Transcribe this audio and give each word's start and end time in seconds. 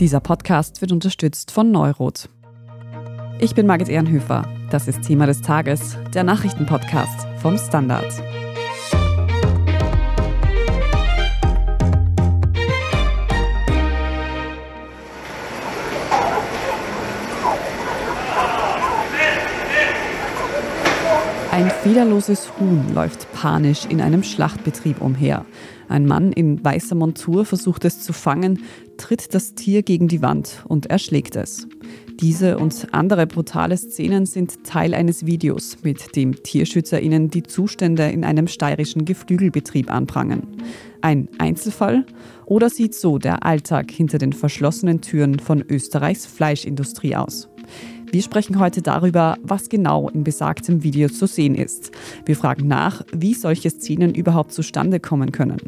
Dieser 0.00 0.20
Podcast 0.20 0.80
wird 0.80 0.92
unterstützt 0.92 1.50
von 1.50 1.72
Neurot. 1.72 2.28
Ich 3.40 3.56
bin 3.56 3.66
Margit 3.66 3.88
Ehrenhöfer. 3.88 4.46
Das 4.70 4.86
ist 4.86 5.02
Thema 5.02 5.26
des 5.26 5.42
Tages, 5.42 5.98
der 6.14 6.22
Nachrichtenpodcast 6.22 7.26
vom 7.42 7.58
Standard. 7.58 8.06
Ein 21.50 21.70
federloses 21.82 22.52
Huhn 22.60 22.94
läuft 22.94 23.32
panisch 23.32 23.84
in 23.86 24.00
einem 24.00 24.22
Schlachtbetrieb 24.22 25.00
umher. 25.00 25.44
Ein 25.88 26.06
Mann 26.06 26.30
in 26.30 26.64
weißer 26.64 26.94
Montur 26.94 27.44
versucht 27.44 27.84
es 27.84 28.00
zu 28.00 28.12
fangen, 28.12 28.62
tritt 28.98 29.34
das 29.34 29.54
Tier 29.54 29.82
gegen 29.82 30.08
die 30.08 30.20
Wand 30.20 30.64
und 30.68 30.86
erschlägt 30.86 31.36
es. 31.36 31.66
Diese 32.20 32.58
und 32.58 32.88
andere 32.92 33.26
brutale 33.26 33.76
Szenen 33.76 34.26
sind 34.26 34.64
Teil 34.64 34.92
eines 34.92 35.24
Videos, 35.24 35.78
mit 35.82 36.16
dem 36.16 36.42
TierschützerInnen 36.42 37.30
die 37.30 37.44
Zustände 37.44 38.08
in 38.08 38.24
einem 38.24 38.48
steirischen 38.48 39.04
Geflügelbetrieb 39.04 39.90
anprangern. 39.90 40.46
Ein 41.00 41.28
Einzelfall? 41.38 42.04
Oder 42.44 42.70
sieht 42.70 42.94
so 42.94 43.18
der 43.18 43.46
Alltag 43.46 43.90
hinter 43.90 44.18
den 44.18 44.32
verschlossenen 44.32 45.00
Türen 45.00 45.38
von 45.38 45.64
Österreichs 45.68 46.26
Fleischindustrie 46.26 47.14
aus? 47.14 47.48
Wir 48.10 48.22
sprechen 48.22 48.58
heute 48.58 48.80
darüber, 48.80 49.36
was 49.42 49.68
genau 49.68 50.08
in 50.08 50.24
besagtem 50.24 50.82
Video 50.82 51.08
zu 51.08 51.26
sehen 51.26 51.54
ist. 51.54 51.90
Wir 52.24 52.36
fragen 52.36 52.66
nach, 52.66 53.02
wie 53.12 53.34
solche 53.34 53.68
Szenen 53.68 54.14
überhaupt 54.14 54.52
zustande 54.52 54.98
kommen 54.98 55.30
können. 55.30 55.58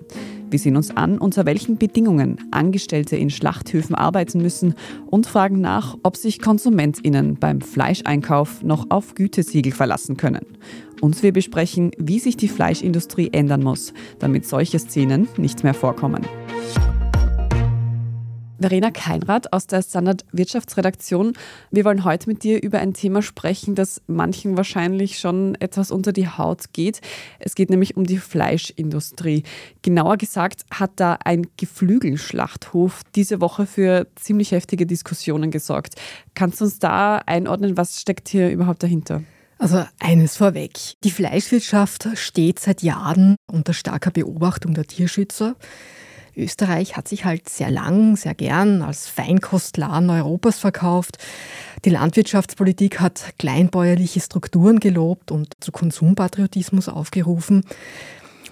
Wir 0.48 0.58
sehen 0.58 0.76
uns 0.76 0.96
an, 0.96 1.18
unter 1.18 1.44
welchen 1.44 1.76
Bedingungen 1.76 2.38
Angestellte 2.50 3.16
in 3.16 3.28
Schlachthöfen 3.28 3.94
arbeiten 3.94 4.40
müssen 4.40 4.74
und 5.06 5.26
fragen 5.26 5.60
nach, 5.60 5.98
ob 6.02 6.16
sich 6.16 6.40
KonsumentInnen 6.40 7.36
beim 7.36 7.60
Fleischeinkauf 7.60 8.62
noch 8.62 8.86
auf 8.88 9.14
Gütesiegel 9.14 9.72
verlassen 9.72 10.16
können. 10.16 10.46
Und 11.02 11.22
wir 11.22 11.32
besprechen, 11.32 11.90
wie 11.98 12.18
sich 12.18 12.36
die 12.36 12.48
Fleischindustrie 12.48 13.30
ändern 13.32 13.62
muss, 13.62 13.92
damit 14.18 14.46
solche 14.46 14.78
Szenen 14.78 15.28
nicht 15.36 15.62
mehr 15.62 15.74
vorkommen. 15.74 16.26
Verena 18.60 18.90
Keinrad 18.90 19.54
aus 19.54 19.66
der 19.66 19.82
Standard 19.82 20.26
Wirtschaftsredaktion. 20.32 21.32
Wir 21.70 21.86
wollen 21.86 22.04
heute 22.04 22.28
mit 22.28 22.42
dir 22.42 22.62
über 22.62 22.78
ein 22.78 22.92
Thema 22.92 23.22
sprechen, 23.22 23.74
das 23.74 24.02
manchen 24.06 24.58
wahrscheinlich 24.58 25.18
schon 25.18 25.54
etwas 25.54 25.90
unter 25.90 26.12
die 26.12 26.28
Haut 26.28 26.74
geht. 26.74 27.00
Es 27.38 27.54
geht 27.54 27.70
nämlich 27.70 27.96
um 27.96 28.04
die 28.04 28.18
Fleischindustrie. 28.18 29.44
Genauer 29.80 30.18
gesagt 30.18 30.64
hat 30.70 30.90
da 30.96 31.16
ein 31.24 31.46
Geflügelschlachthof 31.56 33.00
diese 33.14 33.40
Woche 33.40 33.64
für 33.64 34.06
ziemlich 34.16 34.52
heftige 34.52 34.84
Diskussionen 34.84 35.50
gesorgt. 35.50 35.94
Kannst 36.34 36.60
du 36.60 36.66
uns 36.66 36.78
da 36.78 37.16
einordnen, 37.16 37.78
was 37.78 37.98
steckt 37.98 38.28
hier 38.28 38.50
überhaupt 38.50 38.82
dahinter? 38.82 39.22
Also 39.58 39.86
eines 39.98 40.36
vorweg. 40.36 40.72
Die 41.02 41.10
Fleischwirtschaft 41.10 42.08
steht 42.14 42.58
seit 42.58 42.82
Jahren 42.82 43.36
unter 43.50 43.72
starker 43.72 44.10
Beobachtung 44.10 44.74
der 44.74 44.86
Tierschützer. 44.86 45.56
Österreich 46.40 46.96
hat 46.96 47.08
sich 47.08 47.24
halt 47.24 47.48
sehr 47.48 47.70
lang, 47.70 48.16
sehr 48.16 48.34
gern 48.34 48.82
als 48.82 49.06
Feinkostladen 49.06 50.10
Europas 50.10 50.58
verkauft. 50.58 51.18
Die 51.84 51.90
Landwirtschaftspolitik 51.90 53.00
hat 53.00 53.34
kleinbäuerliche 53.38 54.20
Strukturen 54.20 54.80
gelobt 54.80 55.30
und 55.30 55.54
zu 55.60 55.72
Konsumpatriotismus 55.72 56.88
aufgerufen. 56.88 57.64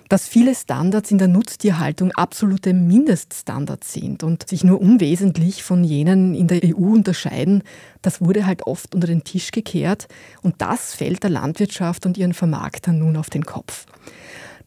Dass 0.09 0.27
viele 0.27 0.55
Standards 0.55 1.11
in 1.11 1.19
der 1.19 1.29
Nutztierhaltung 1.29 2.13
absolute 2.13 2.73
Mindeststandards 2.73 3.93
sind 3.93 4.23
und 4.23 4.49
sich 4.49 4.65
nur 4.65 4.81
unwesentlich 4.81 5.63
von 5.63 5.85
jenen 5.85 6.35
in 6.35 6.47
der 6.47 6.61
EU 6.65 6.95
unterscheiden, 6.95 7.63
das 8.01 8.23
wurde 8.23 8.47
halt 8.47 8.63
oft 8.67 8.95
unter 8.95 9.07
den 9.07 9.25
Tisch 9.25 9.51
gekehrt 9.51 10.09
und 10.41 10.63
das 10.63 10.95
fällt 10.95 11.25
der 11.25 11.31
Landwirtschaft 11.31 12.07
und 12.07 12.17
ihren 12.17 12.33
Vermarktern 12.33 13.01
nun 13.01 13.19
auf 13.19 13.29
den 13.29 13.45
Kopf. 13.45 13.85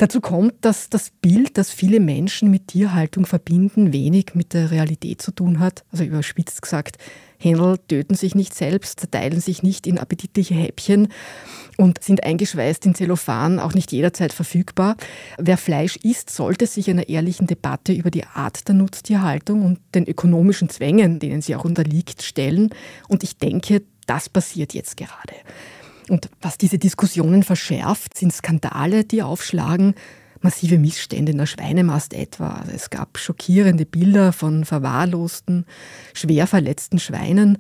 Dazu 0.02 0.20
kommt, 0.20 0.56
dass 0.62 0.90
das 0.90 1.12
Bild, 1.12 1.60
das 1.60 1.70
viele 1.70 2.00
Menschen 2.00 2.50
mit 2.50 2.70
Tierhaltung 2.70 3.28
verbinden, 3.28 3.94
wenig 3.94 4.34
mit 4.34 4.56
der 4.56 4.72
Realität 4.72 5.22
zu 5.22 5.30
tun 5.30 5.60
hat. 5.60 5.84
Also 5.92 6.04
überspitzt 6.04 6.64
gesagt, 6.64 6.98
Händel 7.38 7.78
töten 7.88 8.16
sich 8.16 8.34
nicht 8.34 8.56
selbst, 8.56 9.00
zerteilen 9.00 9.42
sich 9.42 9.62
nicht 9.62 9.86
in 9.86 10.00
appetitliche 10.00 10.56
Häppchen 10.56 11.10
und 11.78 12.04
sind 12.04 12.24
eingeschweißt 12.24 12.84
in 12.88 12.96
Zellophan, 12.96 13.60
auch 13.60 13.76
nicht 13.76 13.92
jederzeit 13.92 14.34
verfügbar. 14.34 14.98
Wer 15.38 15.58
Fleisch 15.58 15.98
isst, 15.98 16.32
sollte 16.32 16.66
sich 16.66 16.90
einer 16.90 17.08
ehrlichen 17.08 17.46
Debatte 17.46 17.94
über 17.94 18.10
die 18.10 18.26
Art 18.26 18.68
der 18.68 18.74
Nutztierhaltung 18.74 19.64
und 19.64 19.82
den 19.94 20.08
ökonomischen 20.08 20.70
Zwängen, 20.70 21.20
denen 21.20 21.44
sie 21.44 21.56
auch 21.56 21.64
unterliegt, 21.64 22.24
stellen. 22.24 22.72
Und 23.08 23.22
ich 23.22 23.38
denke, 23.38 23.84
das 24.08 24.30
passiert 24.30 24.74
jetzt 24.74 24.98
gerade. 24.98 25.36
Und 26.12 26.30
was 26.42 26.58
diese 26.58 26.78
Diskussionen 26.78 27.42
verschärft, 27.42 28.18
sind 28.18 28.34
Skandale, 28.34 29.06
die 29.06 29.24
aufschlagen, 29.24 29.96
massive 30.42 30.78
Missstände 30.78 31.32
in 31.32 31.38
der 31.38 31.46
Schweinemast 31.46 32.14
etwa. 32.14 32.50
Also 32.50 32.74
es 32.76 32.90
gab 32.90 33.18
schockierende 33.18 33.86
Bilder 33.86 34.34
von 34.34 34.66
verwahrlosten, 34.66 35.66
schwer 36.14 36.48
verletzten 36.48 37.00
Schweinen. 37.00 37.60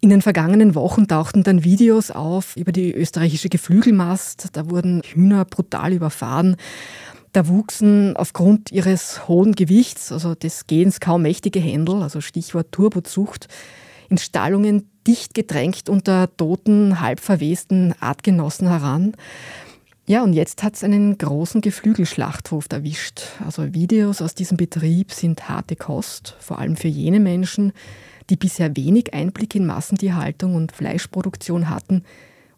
In 0.00 0.08
den 0.08 0.22
vergangenen 0.22 0.76
Wochen 0.76 1.08
tauchten 1.08 1.42
dann 1.42 1.64
Videos 1.64 2.12
auf 2.12 2.54
über 2.54 2.70
die 2.70 2.94
österreichische 2.94 3.48
Geflügelmast. 3.48 4.50
Da 4.52 4.70
wurden 4.70 5.02
Hühner 5.02 5.44
brutal 5.44 5.92
überfahren. 5.92 6.54
Da 7.32 7.48
wuchsen 7.48 8.16
aufgrund 8.16 8.70
ihres 8.70 9.26
hohen 9.26 9.56
Gewichts, 9.56 10.12
also 10.12 10.36
des 10.36 10.68
Gehens 10.68 11.00
kaum 11.00 11.22
mächtige 11.22 11.58
Händel, 11.58 12.04
also 12.04 12.20
Stichwort 12.20 12.70
Turbozucht, 12.70 13.48
in 14.08 14.18
Stallungen 14.18 14.88
dicht 15.06 15.34
gedrängt 15.34 15.88
unter 15.88 16.34
toten, 16.36 17.00
halb 17.00 17.20
verwesten 17.20 17.94
Artgenossen 18.00 18.68
heran. 18.68 19.14
Ja, 20.06 20.22
und 20.22 20.32
jetzt 20.32 20.62
hat 20.62 20.74
es 20.74 20.82
einen 20.82 21.18
großen 21.18 21.60
Geflügelschlachthof 21.60 22.66
erwischt. 22.70 23.22
Also 23.44 23.74
Videos 23.74 24.20
aus 24.20 24.34
diesem 24.34 24.56
Betrieb 24.56 25.12
sind 25.12 25.48
harte 25.48 25.76
Kost, 25.76 26.36
vor 26.40 26.58
allem 26.58 26.76
für 26.76 26.88
jene 26.88 27.20
Menschen, 27.20 27.72
die 28.28 28.36
bisher 28.36 28.76
wenig 28.76 29.14
Einblick 29.14 29.54
in 29.54 29.66
Massentierhaltung 29.66 30.54
und 30.54 30.72
Fleischproduktion 30.72 31.68
hatten 31.68 32.04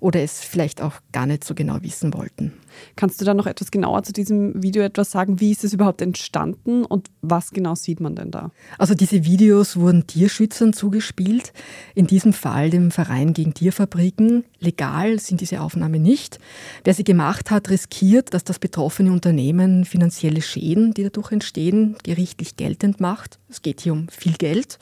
oder 0.02 0.20
es 0.20 0.40
vielleicht 0.40 0.82
auch 0.82 0.94
gar 1.12 1.26
nicht 1.26 1.44
so 1.44 1.54
genau 1.54 1.78
wissen 1.80 2.12
wollten. 2.12 2.52
Kannst 2.96 3.20
du 3.20 3.24
da 3.24 3.34
noch 3.34 3.46
etwas 3.46 3.70
genauer 3.70 4.02
zu 4.02 4.12
diesem 4.12 4.60
Video 4.60 4.82
etwas 4.82 5.12
sagen? 5.12 5.38
Wie 5.38 5.52
ist 5.52 5.62
es 5.62 5.72
überhaupt 5.72 6.02
entstanden 6.02 6.84
und 6.84 7.08
was 7.20 7.52
genau 7.52 7.76
sieht 7.76 8.00
man 8.00 8.16
denn 8.16 8.32
da? 8.32 8.50
Also 8.78 8.94
diese 8.94 9.24
Videos 9.24 9.76
wurden 9.76 10.08
Tierschützern 10.08 10.72
zugespielt, 10.72 11.52
in 11.94 12.08
diesem 12.08 12.32
Fall 12.32 12.70
dem 12.70 12.90
Verein 12.90 13.32
gegen 13.32 13.54
Tierfabriken. 13.54 14.44
Legal 14.58 15.20
sind 15.20 15.40
diese 15.40 15.60
Aufnahmen 15.60 16.02
nicht. 16.02 16.40
Wer 16.82 16.94
sie 16.94 17.04
gemacht 17.04 17.52
hat, 17.52 17.70
riskiert, 17.70 18.34
dass 18.34 18.42
das 18.42 18.58
betroffene 18.58 19.12
Unternehmen 19.12 19.84
finanzielle 19.84 20.42
Schäden, 20.42 20.94
die 20.94 21.04
dadurch 21.04 21.30
entstehen, 21.30 21.94
gerichtlich 22.02 22.56
geltend 22.56 23.00
macht. 23.00 23.38
Es 23.48 23.62
geht 23.62 23.80
hier 23.80 23.92
um 23.92 24.08
viel 24.08 24.32
Geld. 24.32 24.78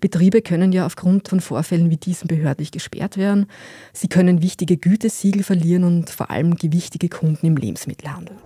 Betriebe 0.00 0.42
können 0.42 0.72
ja 0.72 0.86
aufgrund 0.86 1.28
von 1.28 1.40
Vorfällen 1.40 1.90
wie 1.90 1.96
diesen 1.96 2.28
behördlich 2.28 2.70
gesperrt 2.70 3.16
werden. 3.16 3.46
Sie 3.92 4.08
können 4.08 4.42
wichtige 4.42 4.76
Gütesiegel 4.76 5.42
verlieren 5.42 5.84
und 5.84 6.10
vor 6.10 6.30
allem 6.30 6.54
gewichtige 6.54 7.08
Kunden 7.08 7.46
im 7.46 7.56
Lebensmittelhandel. 7.56 8.36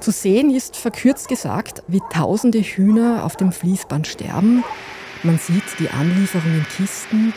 Zu 0.00 0.10
sehen 0.12 0.54
ist 0.54 0.76
verkürzt 0.76 1.28
gesagt, 1.28 1.82
wie 1.88 2.00
tausende 2.12 2.60
Hühner 2.60 3.24
auf 3.24 3.36
dem 3.36 3.52
Fließband 3.52 4.06
sterben. 4.06 4.62
Man 5.22 5.38
sieht 5.38 5.64
die 5.78 5.88
Anlieferung 5.88 6.54
in 6.54 6.66
Kisten. 6.76 7.32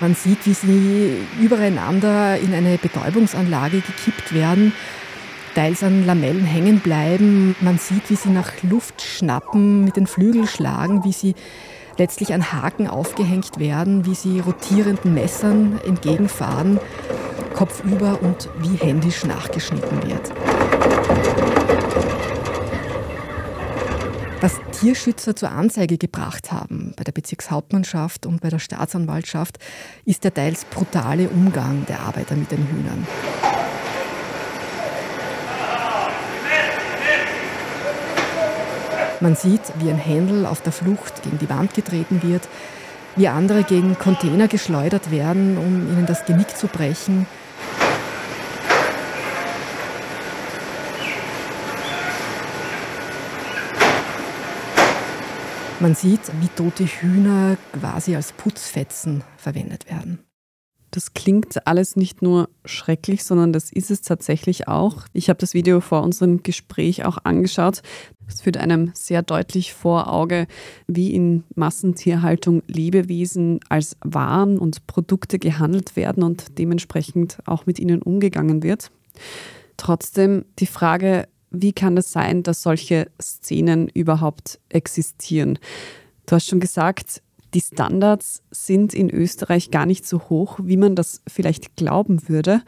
Man 0.00 0.14
sieht, 0.14 0.46
wie 0.46 0.54
sie 0.54 1.16
übereinander 1.40 2.38
in 2.38 2.54
eine 2.54 2.78
Betäubungsanlage 2.78 3.80
gekippt 3.80 4.34
werden 4.34 4.72
teils 5.56 5.82
an 5.82 6.04
Lamellen 6.04 6.44
hängen 6.44 6.80
bleiben. 6.80 7.56
Man 7.62 7.78
sieht, 7.78 8.10
wie 8.10 8.14
sie 8.14 8.28
nach 8.28 8.52
Luft 8.62 9.00
schnappen, 9.00 9.86
mit 9.86 9.96
den 9.96 10.06
Flügeln 10.06 10.46
schlagen, 10.46 11.02
wie 11.02 11.12
sie 11.12 11.34
letztlich 11.96 12.34
an 12.34 12.52
Haken 12.52 12.88
aufgehängt 12.88 13.58
werden, 13.58 14.04
wie 14.04 14.14
sie 14.14 14.40
rotierenden 14.40 15.14
Messern 15.14 15.80
entgegenfahren, 15.86 16.78
kopfüber 17.54 18.18
und 18.20 18.50
wie 18.58 18.76
händisch 18.76 19.24
nachgeschnitten 19.24 20.02
wird. 20.06 20.30
Was 24.42 24.60
Tierschützer 24.78 25.34
zur 25.34 25.52
Anzeige 25.52 25.96
gebracht 25.96 26.52
haben 26.52 26.92
bei 26.98 27.04
der 27.04 27.12
Bezirkshauptmannschaft 27.12 28.26
und 28.26 28.42
bei 28.42 28.50
der 28.50 28.58
Staatsanwaltschaft, 28.58 29.56
ist 30.04 30.22
der 30.24 30.34
teils 30.34 30.66
brutale 30.66 31.30
Umgang 31.30 31.86
der 31.86 32.00
Arbeiter 32.00 32.36
mit 32.36 32.50
den 32.50 32.58
Hühnern. 32.68 33.06
Man 39.20 39.34
sieht, 39.34 39.62
wie 39.78 39.88
ein 39.88 39.96
Händel 39.96 40.44
auf 40.44 40.60
der 40.60 40.72
Flucht 40.72 41.22
gegen 41.22 41.38
die 41.38 41.48
Wand 41.48 41.72
getreten 41.72 42.22
wird, 42.22 42.46
wie 43.16 43.28
andere 43.28 43.64
gegen 43.64 43.98
Container 43.98 44.46
geschleudert 44.46 45.10
werden, 45.10 45.56
um 45.56 45.90
ihnen 45.90 46.04
das 46.06 46.26
Genick 46.26 46.54
zu 46.54 46.66
brechen. 46.66 47.26
Man 55.80 55.94
sieht, 55.94 56.20
wie 56.40 56.48
tote 56.48 56.84
Hühner 56.84 57.56
quasi 57.78 58.16
als 58.16 58.32
Putzfetzen 58.32 59.24
verwendet 59.38 59.90
werden. 59.90 60.25
Das 60.96 61.12
klingt 61.12 61.66
alles 61.66 61.94
nicht 61.94 62.22
nur 62.22 62.48
schrecklich, 62.64 63.22
sondern 63.22 63.52
das 63.52 63.70
ist 63.70 63.90
es 63.90 64.00
tatsächlich 64.00 64.66
auch. 64.66 65.04
Ich 65.12 65.28
habe 65.28 65.38
das 65.38 65.52
Video 65.52 65.82
vor 65.82 66.02
unserem 66.02 66.42
Gespräch 66.42 67.04
auch 67.04 67.18
angeschaut. 67.22 67.82
Es 68.26 68.40
führt 68.40 68.56
einem 68.56 68.92
sehr 68.94 69.20
deutlich 69.20 69.74
vor 69.74 70.10
Auge, 70.10 70.46
wie 70.86 71.12
in 71.12 71.44
Massentierhaltung 71.54 72.62
Lebewesen 72.66 73.60
als 73.68 73.98
Waren 74.02 74.58
und 74.58 74.86
Produkte 74.86 75.38
gehandelt 75.38 75.96
werden 75.96 76.22
und 76.22 76.56
dementsprechend 76.56 77.40
auch 77.44 77.66
mit 77.66 77.78
ihnen 77.78 78.00
umgegangen 78.00 78.62
wird. 78.62 78.90
Trotzdem 79.76 80.46
die 80.58 80.66
Frage, 80.66 81.28
wie 81.50 81.74
kann 81.74 81.98
es 81.98 82.10
sein, 82.10 82.42
dass 82.42 82.62
solche 82.62 83.10
Szenen 83.20 83.90
überhaupt 83.90 84.60
existieren? 84.70 85.58
Du 86.24 86.36
hast 86.36 86.48
schon 86.48 86.60
gesagt, 86.60 87.20
die 87.56 87.62
Standards 87.62 88.42
sind 88.50 88.92
in 88.92 89.08
Österreich 89.08 89.70
gar 89.70 89.86
nicht 89.86 90.06
so 90.06 90.28
hoch, 90.28 90.58
wie 90.62 90.76
man 90.76 90.94
das 90.94 91.22
vielleicht 91.26 91.74
glauben 91.74 92.28
würde. 92.28 92.60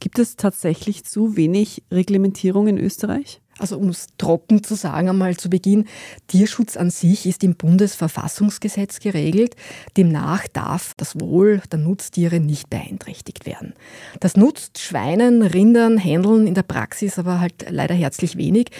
Gibt 0.00 0.18
es 0.18 0.34
tatsächlich 0.34 1.04
zu 1.04 1.36
wenig 1.36 1.84
Reglementierung 1.92 2.66
in 2.66 2.78
Österreich? 2.78 3.40
Also 3.58 3.78
um 3.78 3.88
es 3.88 4.06
trocken 4.18 4.62
zu 4.62 4.74
sagen, 4.74 5.08
einmal 5.08 5.36
zu 5.36 5.50
Beginn, 5.50 5.86
Tierschutz 6.26 6.76
an 6.76 6.90
sich 6.90 7.26
ist 7.26 7.44
im 7.44 7.56
Bundesverfassungsgesetz 7.56 9.00
geregelt. 9.00 9.54
Demnach 9.96 10.46
darf 10.48 10.94
das 10.96 11.20
Wohl 11.20 11.60
der 11.70 11.78
Nutztiere 11.78 12.40
nicht 12.40 12.70
beeinträchtigt 12.70 13.46
werden. 13.46 13.74
Das 14.20 14.36
nutzt 14.36 14.78
Schweinen, 14.78 15.42
Rindern, 15.42 15.98
Händeln 15.98 16.46
in 16.46 16.54
der 16.54 16.62
Praxis 16.62 17.18
aber 17.18 17.40
halt 17.40 17.66
leider 17.68 17.94
herzlich 17.94 18.36
wenig, 18.36 18.70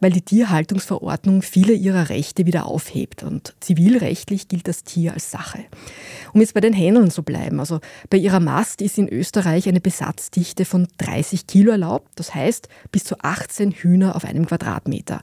weil 0.00 0.12
die 0.12 0.22
Tierhaltungsverordnung 0.22 1.42
viele 1.42 1.72
ihrer 1.72 2.10
Rechte 2.10 2.46
wieder 2.46 2.66
aufhebt 2.66 3.22
und 3.22 3.54
zivilrechtlich 3.60 4.48
gilt 4.48 4.68
das 4.68 4.84
Tier 4.84 5.14
als 5.14 5.30
Sache. 5.30 5.64
Um 6.32 6.40
jetzt 6.40 6.54
bei 6.54 6.60
den 6.60 6.74
Händeln 6.74 7.10
zu 7.10 7.22
bleiben, 7.22 7.60
also 7.60 7.80
bei 8.10 8.18
ihrer 8.18 8.40
Mast 8.40 8.82
ist 8.82 8.98
in 8.98 9.08
Österreich 9.08 9.68
eine 9.68 9.80
Besatzdichte 9.80 10.64
von 10.64 10.86
30 10.98 11.46
Kilo 11.46 11.72
erlaubt, 11.72 12.08
das 12.16 12.34
heißt 12.34 12.68
bis 12.92 13.04
zu 13.04 13.16
18 13.20 13.72
Hühner 13.72 14.14
auf 14.16 14.24
einem 14.26 14.46
Quadratmeter. 14.46 15.20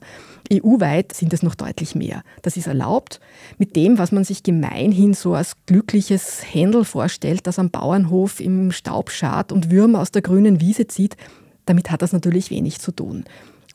EU-weit 0.52 1.12
sind 1.14 1.32
es 1.32 1.42
noch 1.42 1.54
deutlich 1.54 1.94
mehr. 1.94 2.22
Das 2.42 2.56
ist 2.56 2.66
erlaubt. 2.66 3.20
Mit 3.58 3.76
dem, 3.76 3.98
was 3.98 4.12
man 4.12 4.24
sich 4.24 4.42
gemeinhin 4.42 5.14
so 5.14 5.34
als 5.34 5.56
glückliches 5.66 6.42
Händel 6.52 6.84
vorstellt, 6.84 7.46
das 7.46 7.58
am 7.58 7.70
Bauernhof 7.70 8.40
im 8.40 8.72
Staub 8.72 9.10
schart 9.10 9.52
und 9.52 9.70
Würmer 9.70 10.00
aus 10.00 10.10
der 10.10 10.22
grünen 10.22 10.60
Wiese 10.60 10.86
zieht, 10.86 11.16
damit 11.66 11.90
hat 11.90 12.02
das 12.02 12.12
natürlich 12.12 12.50
wenig 12.50 12.80
zu 12.80 12.92
tun. 12.92 13.24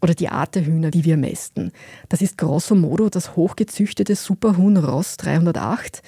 Oder 0.02 0.14
die 0.14 0.30
Art 0.30 0.56
der 0.56 0.66
Hühner, 0.66 0.92
die 0.92 1.04
wir 1.04 1.18
mästen. 1.18 1.72
Das 2.08 2.22
ist 2.22 2.38
grosso 2.38 2.76
modo 2.76 3.10
das 3.10 3.36
hochgezüchtete 3.36 4.16
Superhuhn 4.16 4.78
Ross 4.78 5.18
308. 5.18 6.02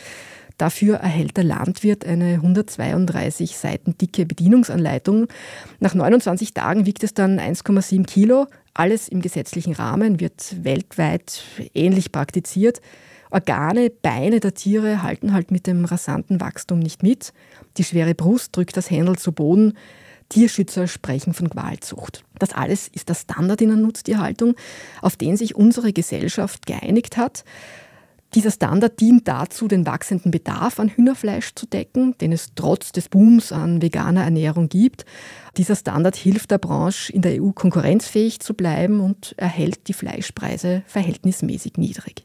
Dafür 0.62 0.98
erhält 0.98 1.38
der 1.38 1.44
Landwirt 1.44 2.06
eine 2.06 2.36
132 2.36 3.58
Seiten 3.58 3.98
dicke 3.98 4.28
Bedienungsanleitung. 4.28 5.28
Nach 5.80 5.96
29 5.96 6.54
Tagen 6.54 6.86
wiegt 6.86 7.04
es 7.04 7.16
dann 7.16 7.40
1,7 7.40 8.06
Kilo. 8.06 8.46
Alles 8.74 9.08
im 9.08 9.22
gesetzlichen 9.22 9.74
Rahmen 9.74 10.20
wird 10.20 10.64
weltweit 10.64 11.44
ähnlich 11.74 12.12
praktiziert. 12.12 12.82
Organe, 13.30 13.90
Beine 13.90 14.40
der 14.40 14.54
Tiere 14.54 15.04
halten 15.04 15.34
halt 15.34 15.52
mit 15.52 15.68
dem 15.68 15.86
rasanten 15.86 16.42
Wachstum 16.42 16.80
nicht 16.80 17.04
mit. 17.04 17.34
Die 17.78 17.84
schwere 17.84 18.16
Brust 18.16 18.56
drückt 18.56 18.76
das 18.76 18.90
Händel 18.90 19.18
zu 19.18 19.32
Boden. 19.32 19.78
Tierschützer 20.30 20.88
sprechen 20.88 21.34
von 21.34 21.50
Qualzucht. 21.50 22.24
Das 22.40 22.54
alles 22.54 22.88
ist 22.88 23.10
der 23.10 23.16
Standard 23.16 23.62
in 23.62 23.70
der 23.70 23.78
Nutztierhaltung, 23.78 24.56
auf 25.02 25.18
den 25.18 25.36
sich 25.36 25.56
unsere 25.56 25.92
Gesellschaft 25.92 26.66
geeinigt 26.66 27.18
hat. 27.18 27.44
Dieser 28.34 28.52
Standard 28.52 29.00
dient 29.02 29.28
dazu, 29.28 29.68
den 29.68 29.86
wachsenden 29.86 30.32
Bedarf 30.32 30.80
an 30.80 30.88
Hühnerfleisch 30.88 31.54
zu 31.54 31.66
decken, 31.66 32.18
den 32.20 32.32
es 32.32 32.54
trotz 32.56 32.94
des 32.94 33.10
Booms 33.10 33.52
an 33.52 33.82
veganer 33.82 34.24
Ernährung 34.24 34.70
gibt. 34.70 35.06
Dieser 35.58 35.76
Standard 35.76 36.16
hilft 36.16 36.52
der 36.52 36.58
Branche, 36.58 37.12
in 37.12 37.22
der 37.22 37.42
EU 37.42 37.52
konkurrenzfähig 37.52 38.40
zu 38.40 38.54
bleiben 38.54 39.02
und 39.02 39.36
erhält 39.38 39.90
die 39.90 39.94
Fleischpreise 39.94 40.84
verhältnismäßig 40.88 41.74
niedrig. 41.76 42.24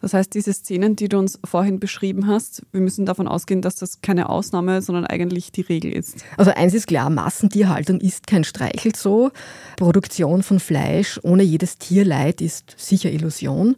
Das 0.00 0.14
heißt, 0.14 0.34
diese 0.34 0.52
Szenen, 0.52 0.96
die 0.96 1.08
du 1.08 1.18
uns 1.18 1.38
vorhin 1.44 1.78
beschrieben 1.78 2.26
hast, 2.26 2.62
wir 2.72 2.80
müssen 2.80 3.04
davon 3.04 3.28
ausgehen, 3.28 3.60
dass 3.60 3.76
das 3.76 4.00
keine 4.00 4.28
Ausnahme, 4.28 4.80
sondern 4.80 5.06
eigentlich 5.06 5.52
die 5.52 5.60
Regel 5.60 5.92
ist. 5.92 6.24
Also 6.36 6.52
eins 6.52 6.72
ist 6.74 6.86
klar, 6.86 7.10
Massentierhaltung 7.10 8.00
ist 8.00 8.26
kein 8.26 8.44
Streichelzoo. 8.44 9.30
Produktion 9.76 10.42
von 10.42 10.58
Fleisch 10.58 11.20
ohne 11.22 11.42
jedes 11.42 11.78
Tierleid 11.78 12.40
ist 12.40 12.74
sicher 12.78 13.10
Illusion. 13.10 13.76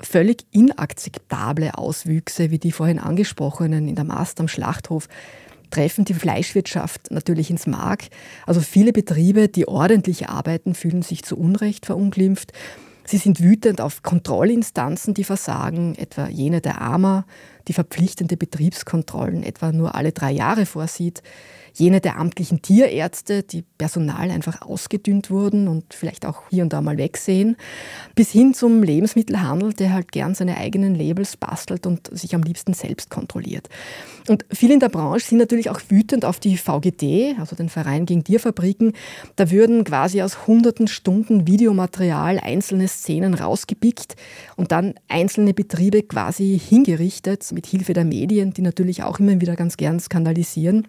Völlig 0.00 0.44
inakzeptable 0.50 1.76
Auswüchse, 1.78 2.50
wie 2.50 2.58
die 2.58 2.72
vorhin 2.72 2.98
angesprochenen 2.98 3.86
in 3.86 3.94
der 3.94 4.04
Mast 4.04 4.40
am 4.40 4.48
Schlachthof, 4.48 5.08
treffen 5.70 6.04
die 6.04 6.14
Fleischwirtschaft 6.14 7.10
natürlich 7.10 7.50
ins 7.50 7.66
Mark. 7.68 8.04
Also 8.44 8.60
viele 8.60 8.92
Betriebe, 8.92 9.48
die 9.48 9.68
ordentlich 9.68 10.28
arbeiten, 10.28 10.74
fühlen 10.74 11.02
sich 11.02 11.22
zu 11.22 11.36
Unrecht 11.36 11.86
verunglimpft. 11.86 12.52
Sie 13.10 13.18
sind 13.18 13.40
wütend 13.40 13.80
auf 13.80 14.04
Kontrollinstanzen, 14.04 15.14
die 15.14 15.24
versagen, 15.24 15.96
etwa 15.96 16.28
jene 16.28 16.60
der 16.60 16.80
AMA, 16.80 17.26
die 17.66 17.72
verpflichtende 17.72 18.36
Betriebskontrollen 18.36 19.42
etwa 19.42 19.72
nur 19.72 19.96
alle 19.96 20.12
drei 20.12 20.30
Jahre 20.30 20.64
vorsieht 20.64 21.20
jene 21.74 22.00
der 22.00 22.18
amtlichen 22.18 22.62
Tierärzte, 22.62 23.42
die 23.42 23.62
Personal 23.62 24.30
einfach 24.30 24.62
ausgedünnt 24.62 25.30
wurden 25.30 25.68
und 25.68 25.94
vielleicht 25.94 26.26
auch 26.26 26.42
hier 26.50 26.62
und 26.62 26.72
da 26.72 26.80
mal 26.80 26.98
wegsehen, 26.98 27.56
bis 28.14 28.30
hin 28.30 28.54
zum 28.54 28.82
Lebensmittelhandel, 28.82 29.72
der 29.72 29.92
halt 29.92 30.12
gern 30.12 30.34
seine 30.34 30.56
eigenen 30.56 30.94
Labels 30.94 31.36
bastelt 31.36 31.86
und 31.86 32.08
sich 32.12 32.34
am 32.34 32.42
liebsten 32.42 32.74
selbst 32.74 33.10
kontrolliert. 33.10 33.68
Und 34.28 34.44
viele 34.52 34.74
in 34.74 34.80
der 34.80 34.88
Branche 34.88 35.26
sind 35.26 35.38
natürlich 35.38 35.70
auch 35.70 35.80
wütend 35.88 36.24
auf 36.24 36.38
die 36.38 36.56
VGD, 36.56 37.36
also 37.38 37.56
den 37.56 37.68
Verein 37.68 38.06
gegen 38.06 38.22
Tierfabriken. 38.22 38.92
Da 39.36 39.50
würden 39.50 39.84
quasi 39.84 40.22
aus 40.22 40.46
hunderten 40.46 40.88
Stunden 40.88 41.46
Videomaterial 41.46 42.38
einzelne 42.38 42.86
Szenen 42.86 43.34
rausgepickt 43.34 44.16
und 44.56 44.72
dann 44.72 44.94
einzelne 45.08 45.54
Betriebe 45.54 46.02
quasi 46.02 46.60
hingerichtet 46.62 47.50
mit 47.52 47.66
Hilfe 47.66 47.92
der 47.92 48.04
Medien, 48.04 48.52
die 48.52 48.62
natürlich 48.62 49.02
auch 49.02 49.18
immer 49.18 49.40
wieder 49.40 49.56
ganz 49.56 49.76
gern 49.76 49.98
skandalisieren. 49.98 50.86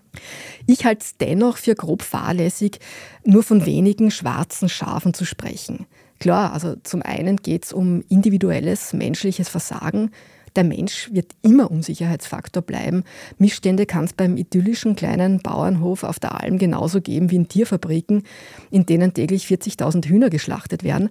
Ich 0.71 0.85
halte 0.85 1.03
es 1.03 1.17
dennoch 1.17 1.57
für 1.57 1.75
grob 1.75 2.01
fahrlässig, 2.01 2.79
nur 3.25 3.43
von 3.43 3.65
wenigen 3.65 4.09
schwarzen 4.09 4.69
Schafen 4.69 5.13
zu 5.13 5.25
sprechen. 5.25 5.85
Klar, 6.21 6.53
also 6.53 6.77
zum 6.83 7.01
einen 7.01 7.35
geht 7.35 7.65
es 7.65 7.73
um 7.73 8.05
individuelles 8.07 8.93
menschliches 8.93 9.49
Versagen. 9.49 10.11
Der 10.55 10.63
Mensch 10.63 11.09
wird 11.11 11.33
immer 11.41 11.69
Unsicherheitsfaktor 11.69 12.63
bleiben. 12.63 13.03
Missstände 13.37 13.85
kann 13.85 14.05
es 14.05 14.13
beim 14.13 14.37
idyllischen 14.37 14.95
kleinen 14.95 15.41
Bauernhof 15.41 16.05
auf 16.05 16.19
der 16.19 16.39
Alm 16.39 16.57
genauso 16.57 17.01
geben 17.01 17.31
wie 17.31 17.35
in 17.35 17.49
Tierfabriken, 17.49 18.23
in 18.69 18.85
denen 18.85 19.13
täglich 19.13 19.47
40.000 19.47 20.07
Hühner 20.07 20.29
geschlachtet 20.29 20.85
werden. 20.85 21.09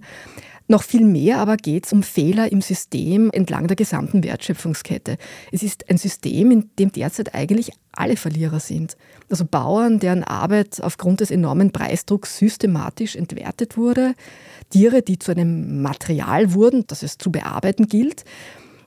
Noch 0.67 0.83
viel 0.83 1.03
mehr 1.03 1.39
aber 1.39 1.57
geht 1.57 1.85
es 1.85 1.93
um 1.93 2.01
Fehler 2.01 2.51
im 2.51 2.61
System 2.61 3.29
entlang 3.33 3.67
der 3.67 3.75
gesamten 3.75 4.23
Wertschöpfungskette. 4.23 5.17
Es 5.51 5.63
ist 5.63 5.89
ein 5.89 5.97
System, 5.97 6.51
in 6.51 6.69
dem 6.79 6.91
derzeit 6.91 7.35
eigentlich 7.35 7.71
alle 7.91 8.15
Verlierer 8.15 8.59
sind. 8.59 8.95
Also 9.29 9.45
Bauern, 9.45 9.99
deren 9.99 10.23
Arbeit 10.23 10.81
aufgrund 10.81 11.19
des 11.19 11.31
enormen 11.31 11.71
Preisdrucks 11.71 12.37
systematisch 12.37 13.15
entwertet 13.15 13.75
wurde, 13.75 14.13
Tiere, 14.69 15.01
die 15.01 15.19
zu 15.19 15.31
einem 15.31 15.81
Material 15.81 16.53
wurden, 16.53 16.85
das 16.87 17.03
es 17.03 17.17
zu 17.17 17.31
bearbeiten 17.31 17.87
gilt, 17.87 18.23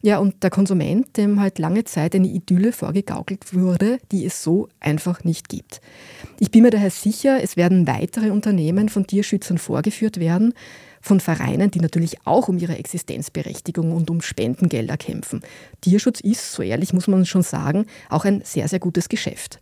ja, 0.04 0.18
und 0.18 0.42
der 0.42 0.50
Konsument, 0.50 1.16
dem 1.16 1.40
halt 1.40 1.58
lange 1.58 1.84
Zeit 1.84 2.14
eine 2.14 2.26
Idylle 2.26 2.72
vorgegaukelt 2.72 3.54
wurde, 3.54 3.96
die 4.12 4.26
es 4.26 4.42
so 4.42 4.68
einfach 4.78 5.24
nicht 5.24 5.48
gibt. 5.48 5.80
Ich 6.38 6.50
bin 6.50 6.62
mir 6.62 6.70
daher 6.70 6.90
sicher, 6.90 7.42
es 7.42 7.56
werden 7.56 7.86
weitere 7.86 8.30
Unternehmen 8.30 8.90
von 8.90 9.06
Tierschützern 9.06 9.56
vorgeführt 9.56 10.20
werden, 10.20 10.52
von 11.00 11.20
Vereinen, 11.20 11.70
die 11.70 11.80
natürlich 11.80 12.18
auch 12.26 12.48
um 12.48 12.58
ihre 12.58 12.76
Existenzberechtigung 12.76 13.92
und 13.92 14.10
um 14.10 14.20
Spendengelder 14.20 14.98
kämpfen. 14.98 15.40
Tierschutz 15.80 16.20
ist, 16.20 16.52
so 16.52 16.62
ehrlich 16.62 16.92
muss 16.92 17.08
man 17.08 17.24
schon 17.24 17.42
sagen, 17.42 17.86
auch 18.10 18.26
ein 18.26 18.42
sehr, 18.44 18.68
sehr 18.68 18.80
gutes 18.80 19.08
Geschäft. 19.08 19.58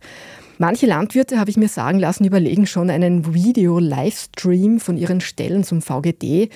Manche 0.59 0.85
Landwirte, 0.85 1.39
habe 1.39 1.49
ich 1.49 1.57
mir 1.57 1.67
sagen 1.67 1.99
lassen, 1.99 2.25
überlegen 2.25 2.67
schon 2.67 2.89
einen 2.89 3.33
Video-Livestream 3.33 4.79
von 4.79 4.97
ihren 4.97 5.19
Stellen 5.19 5.63
zum 5.63 5.81
VGD, 5.81 6.49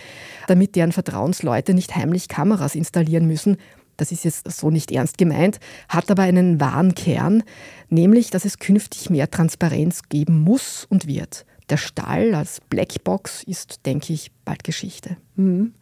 damit 0.48 0.75
deren 0.75 0.91
Vertrauensleute 0.91 1.74
nicht 1.74 1.96
heimlich 1.96 2.27
Kameras 2.27 2.75
installieren 2.75 3.25
müssen. 3.25 3.58
Das 3.98 4.12
ist 4.12 4.24
jetzt 4.24 4.50
so 4.50 4.70
nicht 4.70 4.92
ernst 4.92 5.18
gemeint, 5.18 5.60
hat 5.89 6.10
aber 6.10 6.24
einen 6.24 6.60
wahren 6.60 6.96
Kern, 6.96 7.44
nämlich, 7.89 8.30
dass 8.30 8.46
es 8.46 8.60
künftig 8.60 9.10
mehr 9.10 9.30
Transparenz 9.30 10.04
geben 10.10 10.39
muss 10.39 10.86
und 10.89 11.08
wird. 11.08 11.46
Der 11.70 11.77
Stall 11.77 12.34
als 12.34 12.62
Blackbox 12.70 13.44
ist, 13.44 13.86
denke 13.86 14.13
ich, 14.13 14.32
bald 14.46 14.63
Geschichte. 14.63 15.18
Mhm. 15.36 15.74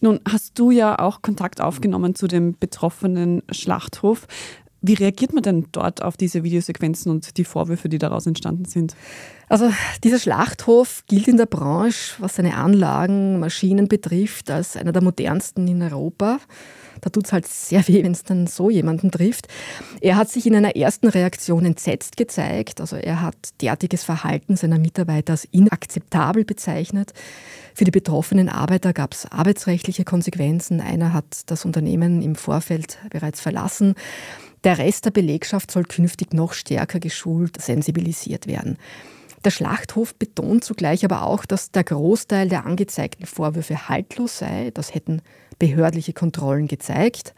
Nun 0.00 0.20
hast 0.28 0.58
du 0.58 0.70
ja 0.70 0.98
auch 0.98 1.22
Kontakt 1.22 1.60
aufgenommen 1.60 2.14
zu 2.14 2.28
dem 2.28 2.56
betroffenen 2.56 3.42
Schlachthof. 3.50 4.28
Wie 4.80 4.94
reagiert 4.94 5.32
man 5.32 5.42
denn 5.42 5.66
dort 5.72 6.02
auf 6.02 6.16
diese 6.16 6.44
Videosequenzen 6.44 7.10
und 7.10 7.36
die 7.36 7.44
Vorwürfe, 7.44 7.88
die 7.88 7.98
daraus 7.98 8.26
entstanden 8.26 8.64
sind? 8.64 8.94
Also 9.48 9.72
dieser 10.04 10.18
Schlachthof 10.18 11.02
gilt 11.08 11.26
in 11.26 11.36
der 11.36 11.46
Branche, 11.46 12.14
was 12.18 12.36
seine 12.36 12.56
Anlagen, 12.56 13.40
Maschinen 13.40 13.88
betrifft, 13.88 14.50
als 14.50 14.76
einer 14.76 14.92
der 14.92 15.02
modernsten 15.02 15.66
in 15.66 15.82
Europa. 15.82 16.38
Da 17.00 17.10
tut 17.10 17.26
es 17.26 17.32
halt 17.32 17.46
sehr 17.46 17.86
weh, 17.88 18.02
wenn 18.04 18.12
es 18.12 18.24
dann 18.24 18.46
so 18.46 18.70
jemanden 18.70 19.10
trifft. 19.10 19.48
Er 20.00 20.16
hat 20.16 20.28
sich 20.28 20.46
in 20.46 20.54
einer 20.54 20.76
ersten 20.76 21.08
Reaktion 21.08 21.64
entsetzt 21.64 22.16
gezeigt. 22.16 22.80
Also 22.80 22.96
er 22.96 23.22
hat 23.22 23.36
derartiges 23.60 24.04
Verhalten 24.04 24.56
seiner 24.56 24.78
Mitarbeiter 24.78 25.32
als 25.32 25.44
inakzeptabel 25.44 26.44
bezeichnet. 26.44 27.12
Für 27.74 27.84
die 27.84 27.90
betroffenen 27.90 28.48
Arbeiter 28.48 28.92
gab 28.92 29.14
es 29.14 29.26
arbeitsrechtliche 29.26 30.04
Konsequenzen. 30.04 30.80
Einer 30.80 31.12
hat 31.12 31.42
das 31.46 31.64
Unternehmen 31.64 32.22
im 32.22 32.34
Vorfeld 32.34 32.98
bereits 33.10 33.40
verlassen. 33.40 33.94
Der 34.64 34.78
Rest 34.78 35.04
der 35.04 35.10
Belegschaft 35.10 35.70
soll 35.70 35.84
künftig 35.84 36.32
noch 36.32 36.52
stärker 36.52 37.00
geschult, 37.00 37.60
sensibilisiert 37.60 38.46
werden. 38.46 38.76
Der 39.44 39.50
Schlachthof 39.50 40.14
betont 40.16 40.64
zugleich 40.64 41.04
aber 41.04 41.22
auch, 41.22 41.44
dass 41.46 41.70
der 41.70 41.84
Großteil 41.84 42.48
der 42.48 42.66
angezeigten 42.66 43.24
Vorwürfe 43.24 43.88
haltlos 43.88 44.38
sei. 44.38 44.72
Das 44.74 44.94
hätten 44.94 45.22
behördliche 45.58 46.12
Kontrollen 46.12 46.66
gezeigt. 46.66 47.34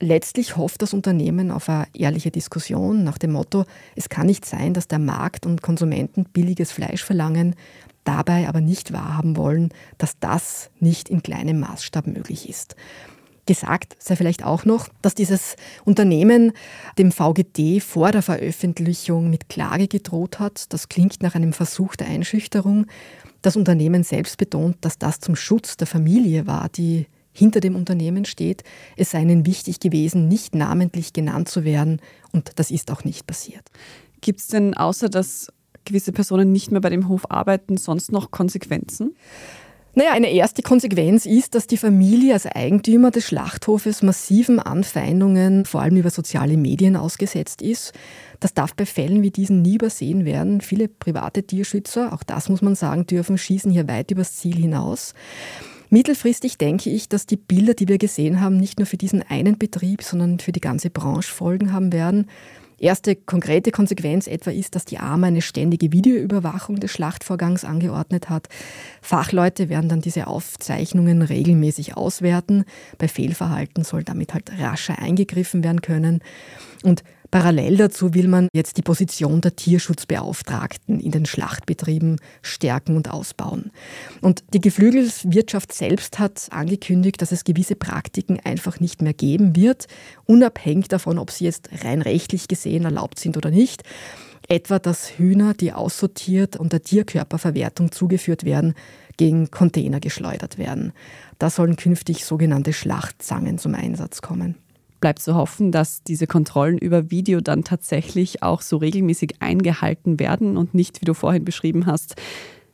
Letztlich 0.00 0.56
hofft 0.56 0.82
das 0.82 0.94
Unternehmen 0.94 1.50
auf 1.50 1.68
eine 1.68 1.86
ehrliche 1.94 2.30
Diskussion 2.30 3.04
nach 3.04 3.18
dem 3.18 3.32
Motto, 3.32 3.64
es 3.96 4.08
kann 4.08 4.26
nicht 4.26 4.44
sein, 4.44 4.74
dass 4.74 4.88
der 4.88 4.98
Markt 4.98 5.46
und 5.46 5.62
Konsumenten 5.62 6.24
billiges 6.24 6.72
Fleisch 6.72 7.04
verlangen, 7.04 7.54
dabei 8.04 8.48
aber 8.48 8.60
nicht 8.60 8.92
wahrhaben 8.92 9.36
wollen, 9.36 9.70
dass 9.98 10.18
das 10.18 10.70
nicht 10.78 11.08
in 11.08 11.22
kleinem 11.22 11.60
Maßstab 11.60 12.06
möglich 12.06 12.48
ist. 12.48 12.76
Gesagt 13.50 13.96
sei 13.98 14.14
vielleicht 14.14 14.44
auch 14.44 14.64
noch, 14.64 14.86
dass 15.02 15.16
dieses 15.16 15.56
Unternehmen 15.84 16.52
dem 16.98 17.10
VGD 17.10 17.80
vor 17.80 18.12
der 18.12 18.22
Veröffentlichung 18.22 19.28
mit 19.28 19.48
Klage 19.48 19.88
gedroht 19.88 20.38
hat. 20.38 20.72
Das 20.72 20.88
klingt 20.88 21.20
nach 21.20 21.34
einem 21.34 21.52
Versuch 21.52 21.96
der 21.96 22.06
Einschüchterung. 22.06 22.86
Das 23.42 23.56
Unternehmen 23.56 24.04
selbst 24.04 24.36
betont, 24.36 24.76
dass 24.82 24.98
das 24.98 25.18
zum 25.18 25.34
Schutz 25.34 25.76
der 25.76 25.88
Familie 25.88 26.46
war, 26.46 26.68
die 26.68 27.08
hinter 27.32 27.58
dem 27.58 27.74
Unternehmen 27.74 28.24
steht. 28.24 28.62
Es 28.96 29.10
sei 29.10 29.22
ihnen 29.22 29.44
wichtig 29.44 29.80
gewesen, 29.80 30.28
nicht 30.28 30.54
namentlich 30.54 31.12
genannt 31.12 31.48
zu 31.48 31.64
werden 31.64 32.00
und 32.30 32.52
das 32.54 32.70
ist 32.70 32.92
auch 32.92 33.02
nicht 33.02 33.26
passiert. 33.26 33.64
Gibt 34.20 34.38
es 34.38 34.46
denn 34.46 34.74
außer 34.74 35.08
dass 35.08 35.48
gewisse 35.84 36.12
Personen 36.12 36.52
nicht 36.52 36.70
mehr 36.70 36.80
bei 36.80 36.90
dem 36.90 37.08
Hof 37.08 37.28
arbeiten, 37.32 37.78
sonst 37.78 38.12
noch 38.12 38.30
Konsequenzen? 38.30 39.16
Naja, 39.94 40.12
eine 40.12 40.30
erste 40.30 40.62
Konsequenz 40.62 41.26
ist, 41.26 41.56
dass 41.56 41.66
die 41.66 41.76
Familie 41.76 42.34
als 42.34 42.46
Eigentümer 42.46 43.10
des 43.10 43.26
Schlachthofes 43.26 44.02
massiven 44.02 44.60
Anfeindungen, 44.60 45.64
vor 45.64 45.82
allem 45.82 45.96
über 45.96 46.10
soziale 46.10 46.56
Medien, 46.56 46.94
ausgesetzt 46.94 47.60
ist. 47.60 47.92
Das 48.38 48.54
darf 48.54 48.74
bei 48.74 48.86
Fällen 48.86 49.22
wie 49.22 49.32
diesen 49.32 49.62
nie 49.62 49.74
übersehen 49.74 50.24
werden. 50.24 50.60
Viele 50.60 50.86
private 50.86 51.42
Tierschützer, 51.42 52.12
auch 52.12 52.22
das 52.22 52.48
muss 52.48 52.62
man 52.62 52.76
sagen 52.76 53.06
dürfen, 53.06 53.36
schießen 53.36 53.72
hier 53.72 53.88
weit 53.88 54.12
übers 54.12 54.36
Ziel 54.36 54.56
hinaus. 54.56 55.12
Mittelfristig 55.88 56.56
denke 56.56 56.88
ich, 56.88 57.08
dass 57.08 57.26
die 57.26 57.36
Bilder, 57.36 57.74
die 57.74 57.88
wir 57.88 57.98
gesehen 57.98 58.40
haben, 58.40 58.58
nicht 58.58 58.78
nur 58.78 58.86
für 58.86 58.96
diesen 58.96 59.24
einen 59.28 59.58
Betrieb, 59.58 60.04
sondern 60.04 60.38
für 60.38 60.52
die 60.52 60.60
ganze 60.60 60.88
Branche 60.88 61.32
Folgen 61.32 61.72
haben 61.72 61.92
werden. 61.92 62.28
Erste 62.80 63.14
konkrete 63.14 63.72
Konsequenz 63.72 64.26
etwa 64.26 64.50
ist, 64.50 64.74
dass 64.74 64.86
die 64.86 64.98
AMA 64.98 65.26
eine 65.26 65.42
ständige 65.42 65.92
Videoüberwachung 65.92 66.80
des 66.80 66.90
Schlachtvorgangs 66.90 67.62
angeordnet 67.62 68.30
hat. 68.30 68.48
Fachleute 69.02 69.68
werden 69.68 69.90
dann 69.90 70.00
diese 70.00 70.26
Aufzeichnungen 70.26 71.20
regelmäßig 71.20 71.98
auswerten. 71.98 72.64
Bei 72.96 73.06
Fehlverhalten 73.06 73.84
soll 73.84 74.02
damit 74.02 74.32
halt 74.32 74.50
rascher 74.58 74.98
eingegriffen 74.98 75.62
werden 75.62 75.82
können. 75.82 76.20
Und 76.82 77.04
Parallel 77.30 77.76
dazu 77.76 78.12
will 78.12 78.26
man 78.26 78.48
jetzt 78.52 78.76
die 78.76 78.82
Position 78.82 79.40
der 79.40 79.54
Tierschutzbeauftragten 79.54 80.98
in 80.98 81.12
den 81.12 81.26
Schlachtbetrieben 81.26 82.20
stärken 82.42 82.96
und 82.96 83.08
ausbauen. 83.08 83.70
Und 84.20 84.42
die 84.52 84.60
Geflügelwirtschaft 84.60 85.72
selbst 85.72 86.18
hat 86.18 86.48
angekündigt, 86.50 87.22
dass 87.22 87.30
es 87.30 87.44
gewisse 87.44 87.76
Praktiken 87.76 88.40
einfach 88.40 88.80
nicht 88.80 89.00
mehr 89.00 89.14
geben 89.14 89.54
wird, 89.54 89.86
unabhängig 90.26 90.88
davon, 90.88 91.18
ob 91.18 91.30
sie 91.30 91.44
jetzt 91.44 91.70
rein 91.84 92.02
rechtlich 92.02 92.48
gesehen 92.48 92.84
erlaubt 92.84 93.20
sind 93.20 93.36
oder 93.36 93.50
nicht. 93.50 93.84
Etwa, 94.48 94.80
dass 94.80 95.16
Hühner, 95.16 95.54
die 95.54 95.72
aussortiert 95.72 96.56
und 96.56 96.72
der 96.72 96.82
Tierkörperverwertung 96.82 97.92
zugeführt 97.92 98.44
werden, 98.44 98.74
gegen 99.16 99.52
Container 99.52 100.00
geschleudert 100.00 100.58
werden. 100.58 100.92
Da 101.38 101.50
sollen 101.50 101.76
künftig 101.76 102.24
sogenannte 102.24 102.72
Schlachtzangen 102.72 103.58
zum 103.58 103.76
Einsatz 103.76 104.20
kommen 104.20 104.56
bleibt 105.00 105.20
zu 105.20 105.34
hoffen, 105.34 105.72
dass 105.72 106.02
diese 106.02 106.26
Kontrollen 106.26 106.78
über 106.78 107.10
Video 107.10 107.40
dann 107.40 107.64
tatsächlich 107.64 108.42
auch 108.42 108.62
so 108.62 108.76
regelmäßig 108.76 109.36
eingehalten 109.40 110.20
werden 110.20 110.56
und 110.56 110.74
nicht, 110.74 111.00
wie 111.00 111.06
du 111.06 111.14
vorhin 111.14 111.44
beschrieben 111.44 111.86
hast, 111.86 112.16